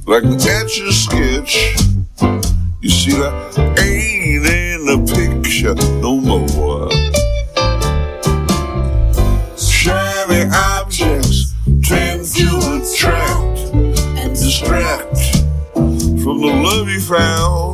like 0.04 0.24
an 0.24 0.34
etch 0.34 0.80
a 0.80 0.92
sketch, 0.92 1.76
you 2.80 2.90
see 2.90 3.12
that 3.12 3.56
ain't 3.78 4.44
in 4.44 4.84
the 4.84 4.98
picture 5.14 5.76
no 6.00 6.18
more. 6.18 6.90
Shiny 9.56 10.50
objects 10.52 11.54
tend 11.84 12.24
to 12.24 12.48
attract 12.82 13.58
and 14.18 14.34
distract 14.34 15.36
from 15.72 16.40
the 16.40 16.52
love 16.64 16.88
you 16.88 17.00
found. 17.00 17.69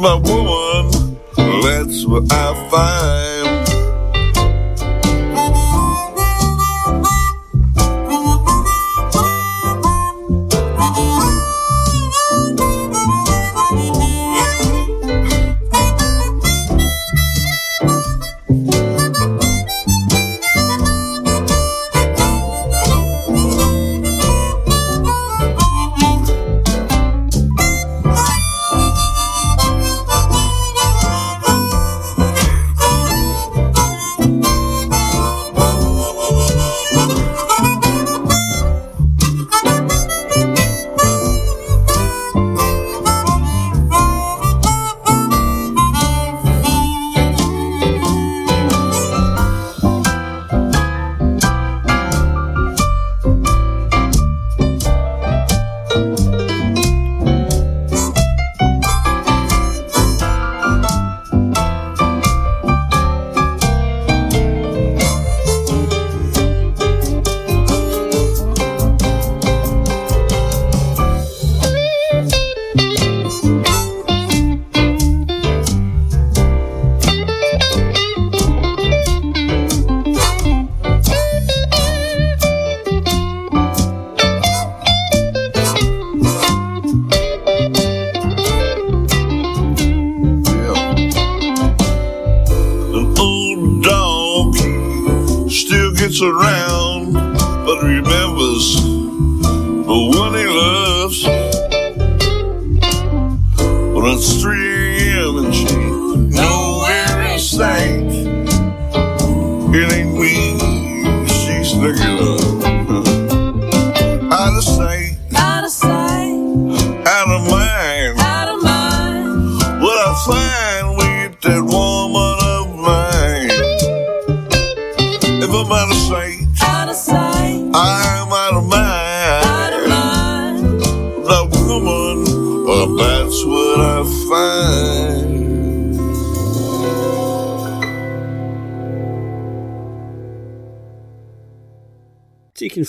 My 0.00 0.14
woman, 0.14 1.18
that's 1.36 2.06
what 2.06 2.32
I 2.32 2.70
find. 2.70 3.29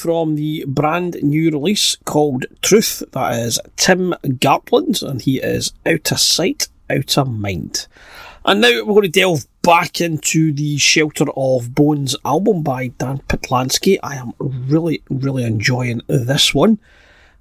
From 0.01 0.33
the 0.33 0.65
brand 0.67 1.21
new 1.21 1.51
release 1.51 1.95
called 2.05 2.47
Truth. 2.63 3.03
That 3.11 3.35
is 3.35 3.59
Tim 3.75 4.15
Gartland, 4.23 5.07
and 5.07 5.21
he 5.21 5.37
is 5.37 5.73
out 5.85 6.11
of 6.11 6.19
sight, 6.19 6.69
out 6.89 7.19
of 7.19 7.31
mind. 7.31 7.85
And 8.43 8.61
now 8.61 8.83
we're 8.83 8.95
going 8.95 9.03
to 9.03 9.09
delve 9.09 9.45
back 9.61 10.01
into 10.01 10.53
the 10.53 10.79
Shelter 10.79 11.25
of 11.37 11.75
Bones 11.75 12.15
album 12.25 12.63
by 12.63 12.87
Dan 12.87 13.19
Patlansky. 13.27 13.99
I 14.01 14.15
am 14.15 14.33
really, 14.39 15.03
really 15.11 15.43
enjoying 15.43 16.01
this 16.07 16.51
one. 16.51 16.79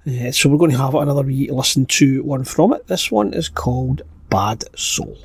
Uh, 0.05 0.31
so 0.31 0.47
we're 0.47 0.59
going 0.59 0.69
to 0.69 0.77
have 0.77 0.93
another 0.93 1.23
listen 1.23 1.87
to 1.87 2.21
one 2.21 2.43
from 2.43 2.73
it. 2.73 2.85
This 2.85 3.09
one 3.09 3.33
is 3.33 3.49
called 3.49 4.03
Bad 4.29 4.65
Soul. 4.77 5.17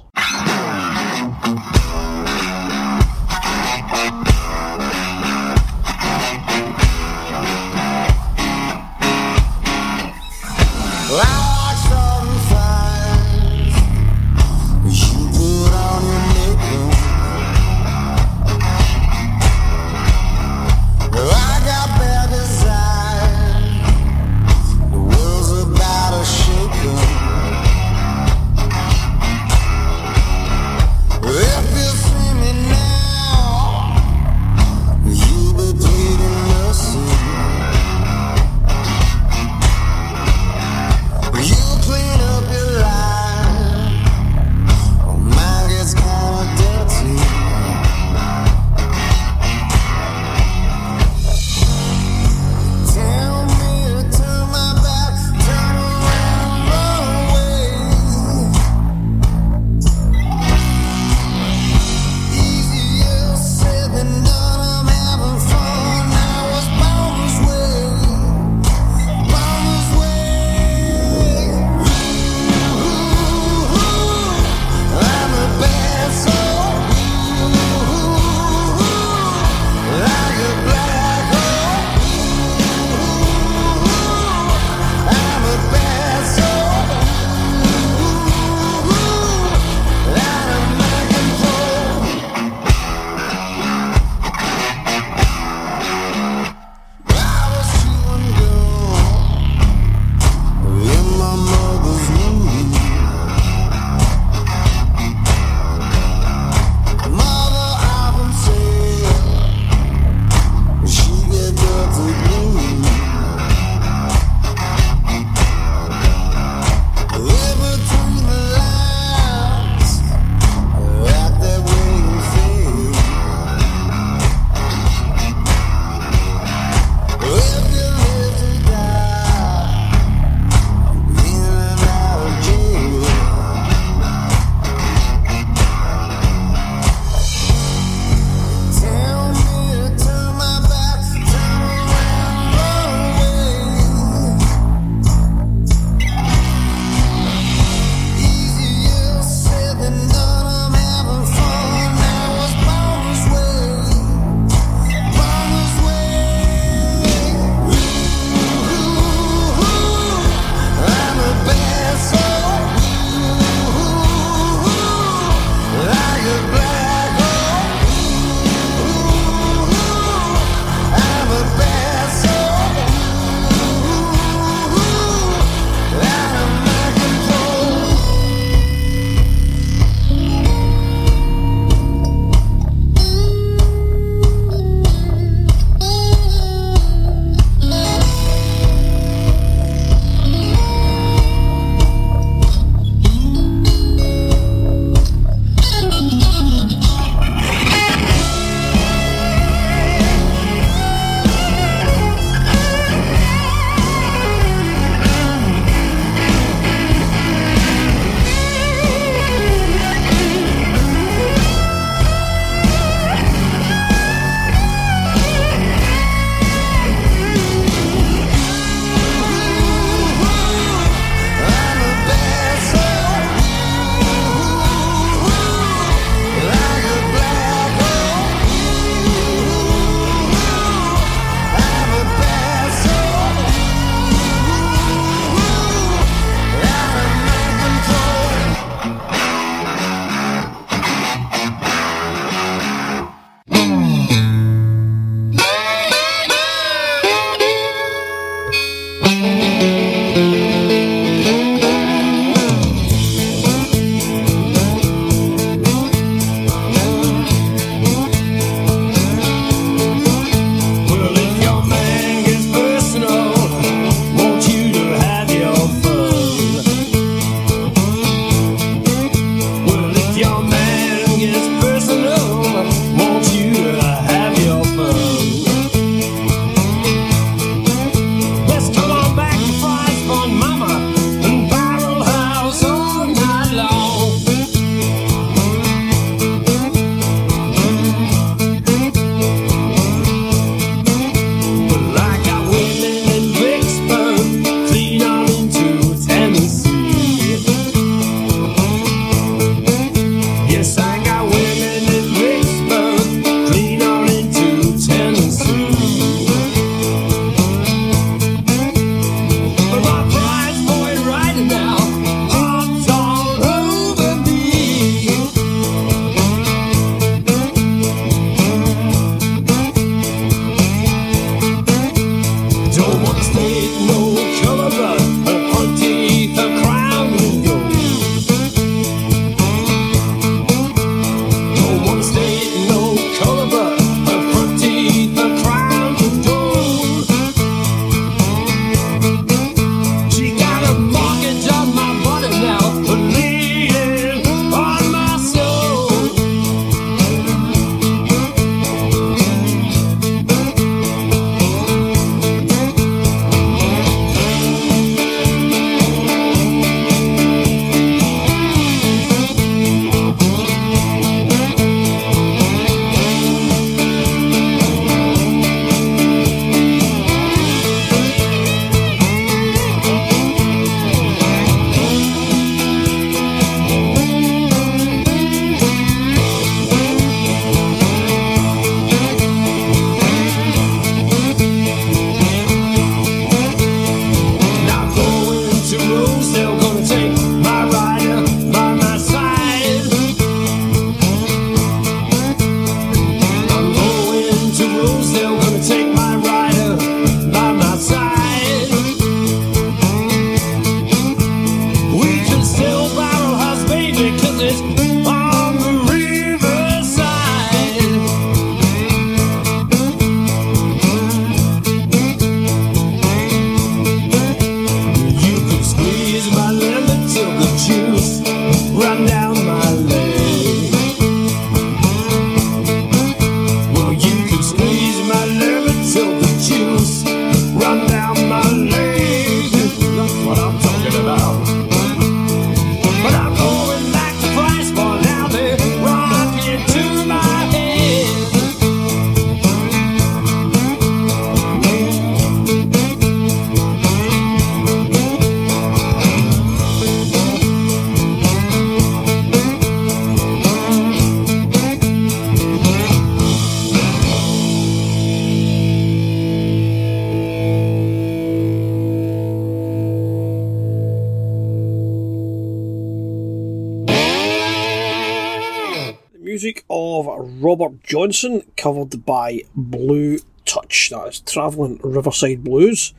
Johnson, 468.06 468.44
covered 468.56 469.04
by 469.04 469.40
Blue 469.56 470.20
Touch. 470.44 470.90
That 470.90 471.08
is 471.08 471.20
Travelling 471.22 471.80
Riverside 471.82 472.44
Blues. 472.44 472.94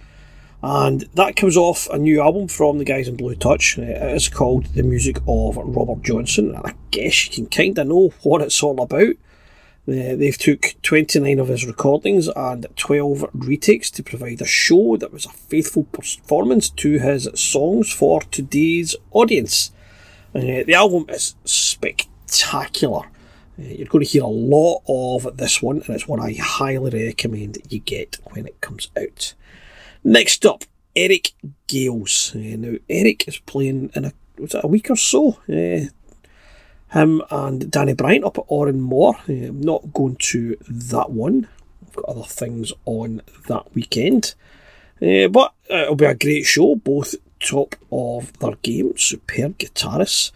And 0.62 1.04
that 1.14 1.38
comes 1.38 1.56
off 1.56 1.88
a 1.90 1.98
new 1.98 2.22
album 2.22 2.50
from 2.50 2.78
the 2.78 2.84
guys 2.84 3.08
in 3.08 3.16
Blue 3.16 3.36
Touch. 3.36 3.80
Uh, 3.80 3.84
It 3.84 4.16
is 4.18 4.28
called 4.28 4.66
The 4.76 4.84
Music 4.84 5.20
of 5.26 5.56
Robert 5.56 6.02
Johnson. 6.02 6.54
And 6.54 6.68
I 6.68 6.74
guess 6.92 7.26
you 7.26 7.34
can 7.34 7.46
kind 7.46 7.78
of 7.78 7.88
know 7.88 8.10
what 8.24 8.42
it's 8.42 8.62
all 8.62 8.82
about. 8.82 9.12
Uh, 9.88 10.18
they've 10.18 10.38
took 10.38 10.76
29 10.82 11.40
of 11.40 11.48
his 11.48 11.66
recordings 11.66 12.28
and 12.28 12.68
12 12.76 13.30
retakes 13.34 13.90
to 13.92 14.04
provide 14.04 14.42
a 14.42 14.46
show 14.46 14.98
that 14.98 15.14
was 15.14 15.26
a 15.26 15.30
faithful 15.30 15.86
performance 15.86 16.70
to 16.72 17.00
his 17.00 17.30
songs 17.34 17.94
for 17.94 18.24
today's 18.24 18.94
audience. 19.12 19.72
Uh, 20.36 20.42
the 20.42 20.74
album 20.74 21.06
is 21.08 21.36
spectacular. 21.46 23.04
Uh, 23.60 23.64
you're 23.64 23.88
going 23.88 24.04
to 24.04 24.10
hear 24.10 24.24
a 24.24 24.28
lot 24.28 24.82
of 24.88 25.38
this 25.38 25.62
one, 25.62 25.78
and 25.78 25.90
it's 25.90 26.08
one 26.08 26.20
I 26.20 26.36
highly 26.40 27.06
recommend 27.06 27.58
you 27.70 27.80
get 27.80 28.18
when 28.32 28.46
it 28.46 28.62
comes 28.62 28.90
out. 28.98 29.34
Next 30.04 30.46
up, 30.46 30.64
Eric 30.96 31.34
Gales. 31.68 32.34
Uh, 32.36 32.40
now, 32.58 32.78
Eric 32.90 33.28
is 33.28 33.40
playing 33.40 33.92
in 33.96 34.06
a 34.06 34.14
was 34.38 34.54
it 34.54 34.64
a 34.64 34.68
week 34.68 34.90
or 34.90 34.96
so. 34.96 35.40
Uh, 35.50 35.90
him 36.94 37.22
and 37.32 37.72
Danny 37.72 37.94
Bryant 37.94 38.24
up 38.24 38.38
at 38.38 38.46
Oran 38.48 38.80
Mór. 38.80 39.16
Uh, 39.28 39.48
I'm 39.48 39.62
not 39.62 39.94
going 39.94 40.16
to 40.18 40.58
that 40.70 41.10
one. 41.10 41.48
I've 41.86 41.96
got 41.96 42.06
other 42.06 42.24
things 42.24 42.72
on 42.86 43.22
that 43.48 43.74
weekend. 43.74 44.36
But 45.00 45.54
uh, 45.70 45.76
it'll 45.76 45.96
be 45.96 46.06
a 46.06 46.16
great 46.16 46.44
show, 46.44 46.76
both 46.76 47.16
top 47.40 47.76
of 47.92 48.34
their 48.40 48.56
game, 48.62 48.98
superb 48.98 49.58
guitarists. 49.58 50.32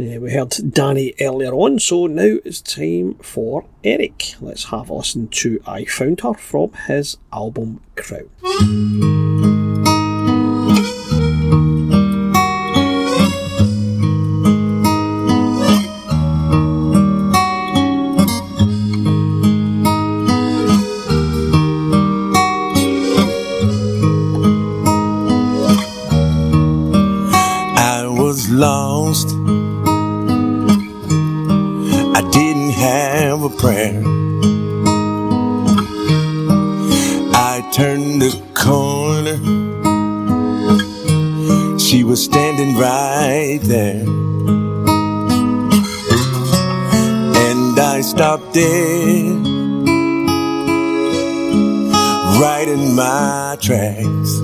We 0.00 0.32
heard 0.32 0.54
Danny 0.70 1.12
earlier 1.20 1.52
on, 1.52 1.78
so 1.78 2.06
now 2.06 2.38
it's 2.42 2.62
time 2.62 3.16
for 3.16 3.66
Eric. 3.84 4.34
Let's 4.40 4.64
have 4.70 4.88
a 4.88 4.94
listen 4.94 5.28
to 5.28 5.60
I 5.66 5.84
Found 5.84 6.22
Her 6.22 6.32
from 6.32 6.72
his 6.86 7.18
album 7.30 7.82
Crown. 7.96 9.39
Have 33.40 33.52
a 33.52 33.56
prayer. 33.56 34.02
I 37.32 37.70
turned 37.72 38.20
the 38.20 38.32
corner. 38.54 39.38
She 41.78 42.04
was 42.04 42.22
standing 42.22 42.76
right 42.76 43.60
there. 43.62 44.04
And 47.46 47.78
I 47.78 48.02
stopped 48.02 48.52
dead. 48.52 49.46
Right 52.44 52.68
in 52.68 52.94
my 52.94 53.56
tracks. 53.60 54.40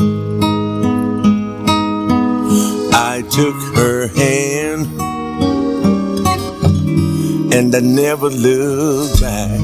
I 2.95 3.23
took 3.31 3.57
her 3.77 4.09
hand 4.09 4.46
and 7.57 7.75
I 7.75 7.81
never 7.81 8.29
looked 8.29 9.23
back. 9.23 9.59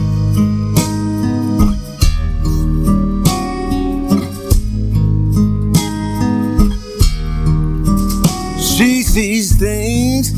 She 8.59 9.02
sees 9.02 9.59
things 9.59 10.32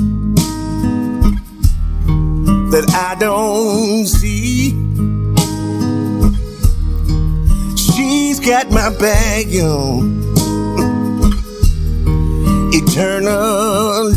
that 2.72 2.86
I 2.93 3.14
don't 3.20 4.06
see. 4.06 4.70
She's 7.76 8.40
got 8.40 8.68
my 8.72 8.90
bag 8.98 9.55
on 9.62 10.24
eternally. 12.74 14.13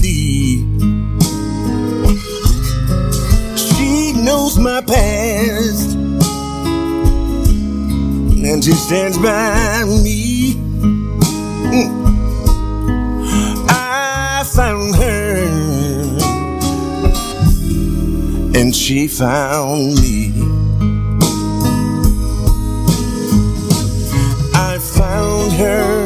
Past, 4.87 5.95
and 8.47 8.63
she 8.63 8.71
stands 8.71 9.17
by 9.17 9.83
me. 10.03 10.55
Mm. 11.73 11.89
I 13.69 14.43
found 14.55 14.95
her, 14.95 15.35
and 18.59 18.73
she 18.75 19.07
found 19.07 19.95
me. 20.01 20.31
I 24.53 24.77
found 24.79 25.51
her, 25.53 25.96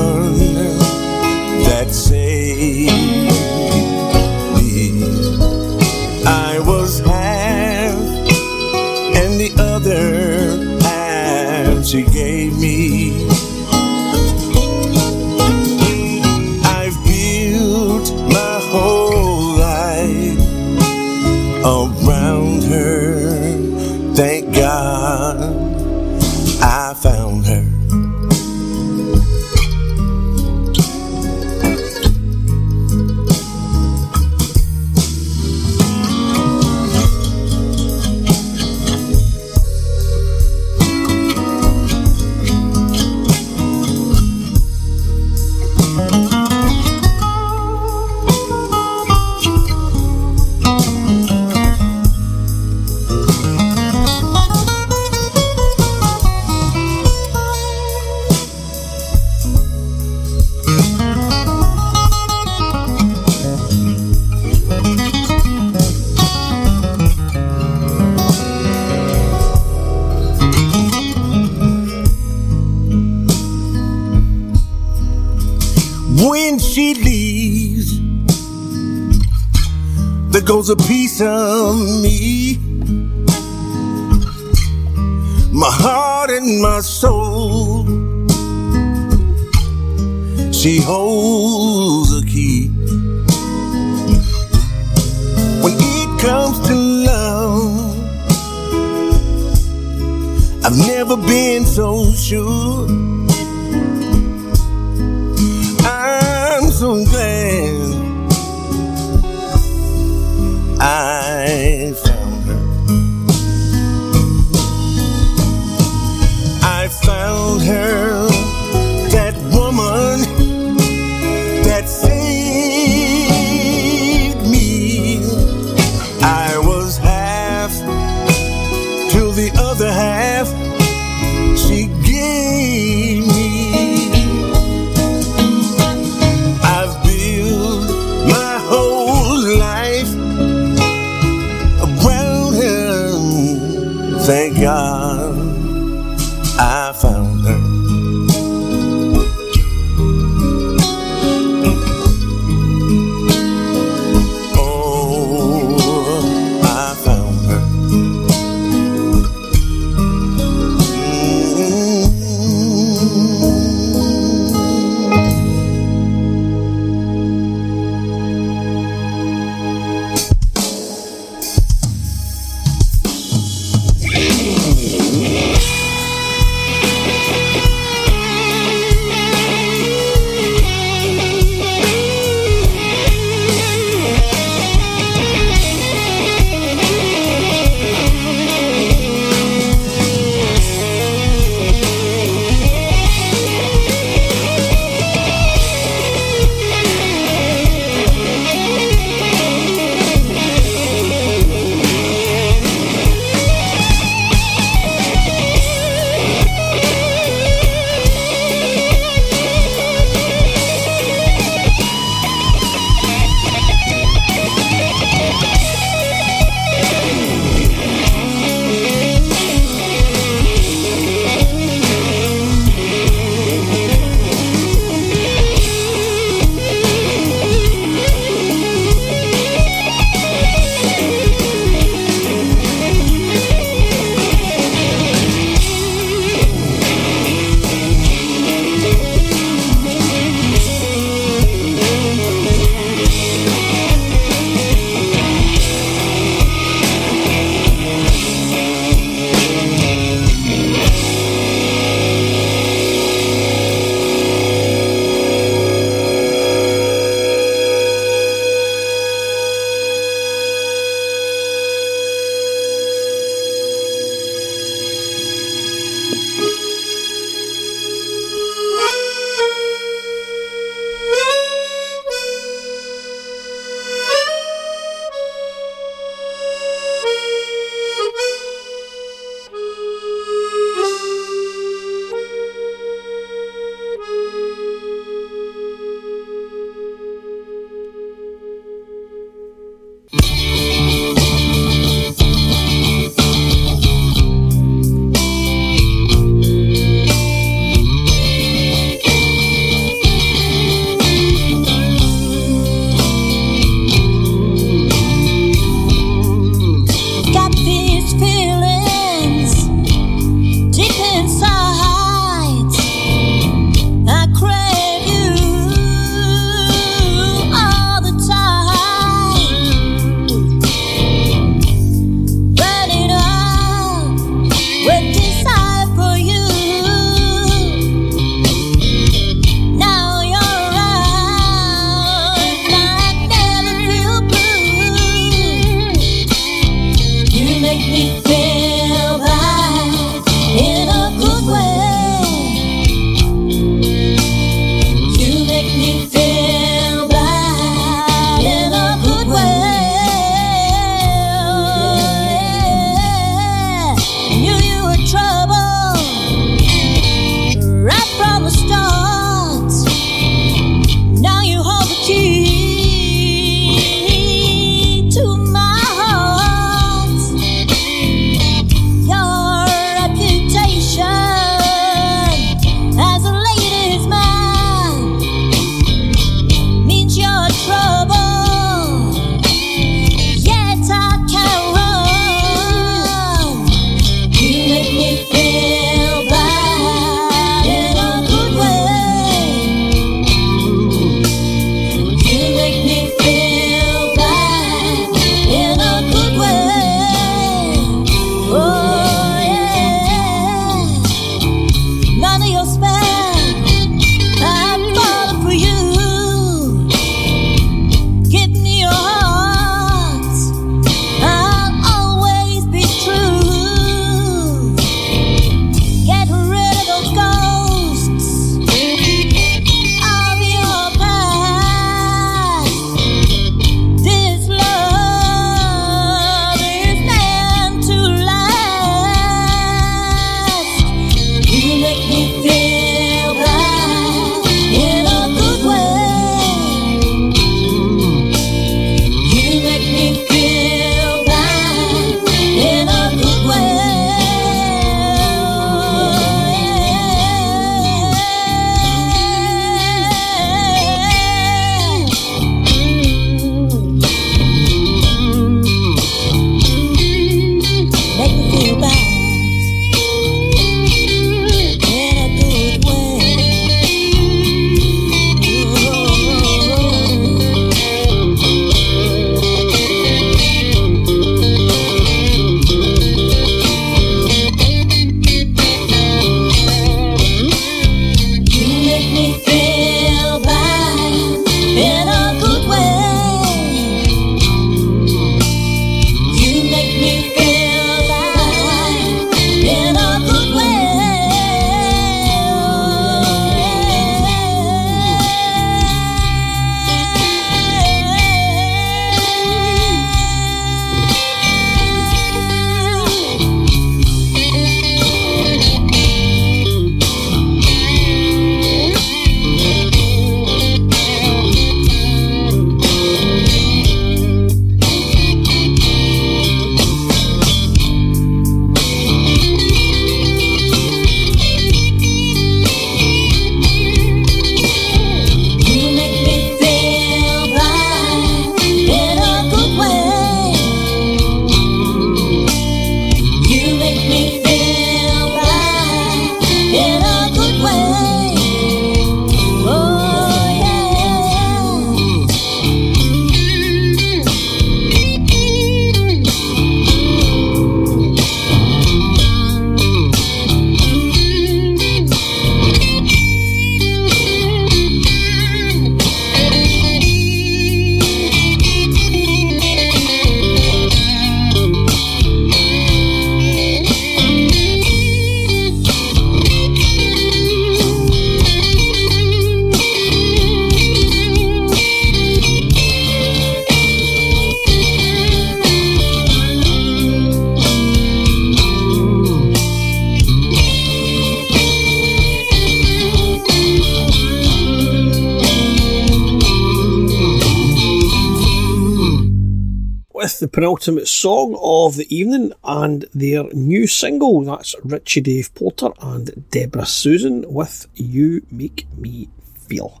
penultimate 590.56 591.06
song 591.06 591.54
of 591.60 591.96
the 591.96 592.06
evening 592.08 592.50
and 592.64 593.04
their 593.12 593.44
new 593.52 593.86
single. 593.86 594.40
That's 594.40 594.74
Richie 594.82 595.20
Dave 595.20 595.54
Porter 595.54 595.90
and 596.00 596.48
Deborah 596.50 596.86
Susan 596.86 597.44
with 597.46 597.86
You 597.94 598.40
Make 598.50 598.86
Me 598.96 599.28
Feel. 599.68 600.00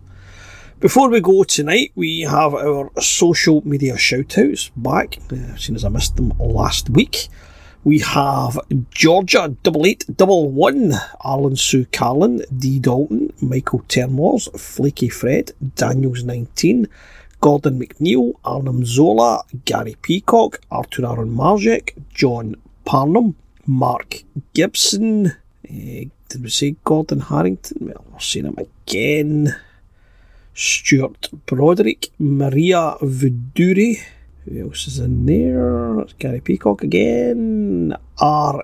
Before 0.80 1.10
we 1.10 1.20
go 1.20 1.44
tonight, 1.44 1.92
we 1.94 2.22
have 2.22 2.54
our 2.54 2.90
social 3.02 3.60
media 3.68 3.98
shout 3.98 4.38
outs 4.38 4.70
back, 4.74 5.18
uh, 5.30 5.56
seeing 5.58 5.76
as 5.76 5.84
I 5.84 5.90
missed 5.90 6.16
them 6.16 6.32
last 6.38 6.88
week. 6.88 7.28
We 7.84 7.98
have 7.98 8.58
Georgia 8.90 9.54
double 9.62 9.84
eight 9.84 10.06
double 10.16 10.48
one, 10.50 10.94
Alan 11.22 11.56
Sue 11.56 11.84
Carlin, 11.92 12.42
D 12.56 12.78
Dalton, 12.78 13.30
Michael 13.42 13.84
Termors, 13.88 14.48
Flaky 14.56 15.10
Fred, 15.10 15.52
Daniels 15.74 16.24
nineteen, 16.24 16.88
Gordon 17.40 17.78
McNeil, 17.78 18.34
Arnhem 18.44 18.84
Zola, 18.84 19.42
Gary 19.64 19.96
Peacock, 20.02 20.60
Arthur 20.70 21.06
Aaron 21.06 21.34
Marjek, 21.34 21.94
John 22.12 22.56
Parnham, 22.84 23.36
Mark 23.66 24.22
Gibson. 24.54 25.32
eh, 25.68 26.04
did 26.28 26.42
we 26.42 26.48
say 26.50 26.76
Gordon 26.84 27.20
Harrington? 27.20 27.78
Well, 27.88 28.04
we're 28.12 28.18
saying 28.20 28.46
him 28.46 28.58
again. 28.58 29.54
Stuart 30.54 31.28
Broderick, 31.46 32.08
Maria 32.18 32.96
Viduri. 33.02 34.00
Who 34.44 34.62
else 34.68 34.86
is 34.88 34.98
in 34.98 35.26
there? 35.26 35.94
That's 35.96 36.14
Gary 36.14 36.40
Peacock 36.40 36.82
again. 36.82 37.94
R. 38.18 38.62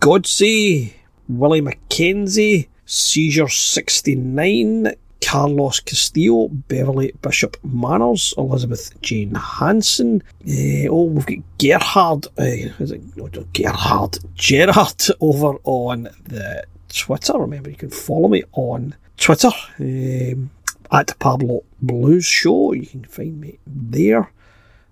Godsey, 0.00 0.92
Willie 1.28 1.62
McKenzie, 1.62 2.68
Seizure 2.84 3.48
69, 3.48 4.92
Carlos 5.22 5.80
Castillo, 5.80 6.48
Beverly 6.48 7.12
Bishop 7.22 7.56
Manners, 7.64 8.34
Elizabeth 8.36 9.00
Jane 9.00 9.34
Hanson. 9.34 10.22
Eh, 10.46 10.86
oh, 10.88 11.04
we've 11.04 11.26
got 11.26 11.38
Gerhard, 11.58 12.26
uh, 12.38 12.42
is 12.78 12.90
it 12.90 13.52
Gerhard 13.52 14.18
Gerard 14.34 15.04
over 15.20 15.58
on 15.64 16.08
the 16.24 16.64
Twitter. 16.92 17.38
Remember, 17.38 17.70
you 17.70 17.76
can 17.76 17.90
follow 17.90 18.28
me 18.28 18.42
on 18.52 18.94
Twitter 19.16 19.50
um, 19.78 20.50
at 20.90 21.18
Pablo 21.18 21.64
Blues 21.80 22.26
Show. 22.26 22.72
You 22.72 22.86
can 22.86 23.04
find 23.04 23.40
me 23.40 23.58
there. 23.66 24.30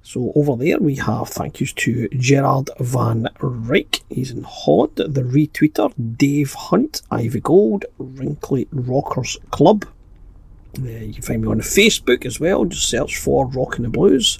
So 0.03 0.33
over 0.35 0.57
there 0.57 0.79
we 0.79 0.97
have 0.97 1.29
thank 1.29 1.61
yous 1.61 1.75
to 1.75 2.09
Gerard 2.09 2.71
Van 2.81 3.29
Ryk, 3.39 4.01
he's 4.09 4.31
in 4.31 4.43
Holland, 4.45 4.97
the 4.97 5.23
retweeter, 5.23 5.93
Dave 6.17 6.55
Hunt, 6.55 7.03
Ivy 7.11 7.41
Gold, 7.41 7.85
Wrinkly 7.99 8.67
Rockers 8.73 9.37
Club. 9.51 9.85
You 10.79 11.13
can 11.13 11.23
find 11.23 11.43
me 11.43 11.49
on 11.49 11.61
Facebook 11.61 12.25
as 12.25 12.39
well, 12.39 12.65
just 12.65 12.89
search 12.89 13.19
for 13.19 13.47
Rockin' 13.47 13.83
the 13.83 13.89
Blues. 13.89 14.39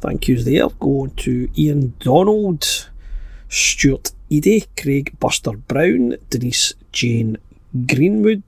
Thank 0.00 0.26
yous 0.26 0.44
there. 0.44 0.68
Go 0.80 1.06
to 1.18 1.48
Ian 1.56 1.94
Donald, 2.00 2.88
Stuart 3.48 4.12
Eady, 4.28 4.64
Craig 4.76 5.16
Buster 5.20 5.52
Brown, 5.52 6.16
Denise 6.30 6.74
Jane 6.90 7.38
Greenwood, 7.86 8.42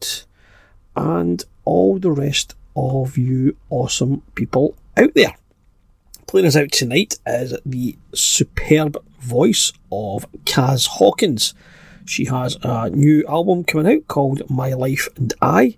and 0.96 1.44
all 1.64 1.98
the 1.98 2.10
rest 2.10 2.54
of 2.74 3.16
you 3.16 3.56
awesome 3.70 4.22
people 4.34 4.76
out 4.96 5.14
there. 5.14 5.36
Playing 6.26 6.46
us 6.48 6.56
out 6.56 6.72
tonight 6.72 7.18
is 7.26 7.56
the 7.64 7.96
superb 8.12 8.96
voice 9.20 9.72
of 9.92 10.26
Kaz 10.44 10.88
Hawkins. 10.88 11.54
She 12.04 12.24
has 12.24 12.56
a 12.62 12.90
new 12.90 13.24
album 13.28 13.62
coming 13.62 13.94
out 13.94 14.08
called 14.08 14.42
My 14.50 14.72
Life 14.72 15.08
and 15.16 15.32
I. 15.40 15.76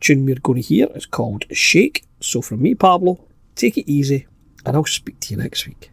Tune 0.00 0.24
we're 0.26 0.36
going 0.36 0.60
to 0.62 0.68
hear 0.68 0.88
is 0.94 1.06
called 1.06 1.44
Shake. 1.50 2.04
So 2.20 2.42
from 2.42 2.62
me, 2.62 2.74
Pablo, 2.74 3.24
take 3.54 3.78
it 3.78 3.90
easy, 3.90 4.26
and 4.64 4.76
I'll 4.76 4.84
speak 4.84 5.20
to 5.20 5.34
you 5.34 5.40
next 5.40 5.66
week. 5.66 5.90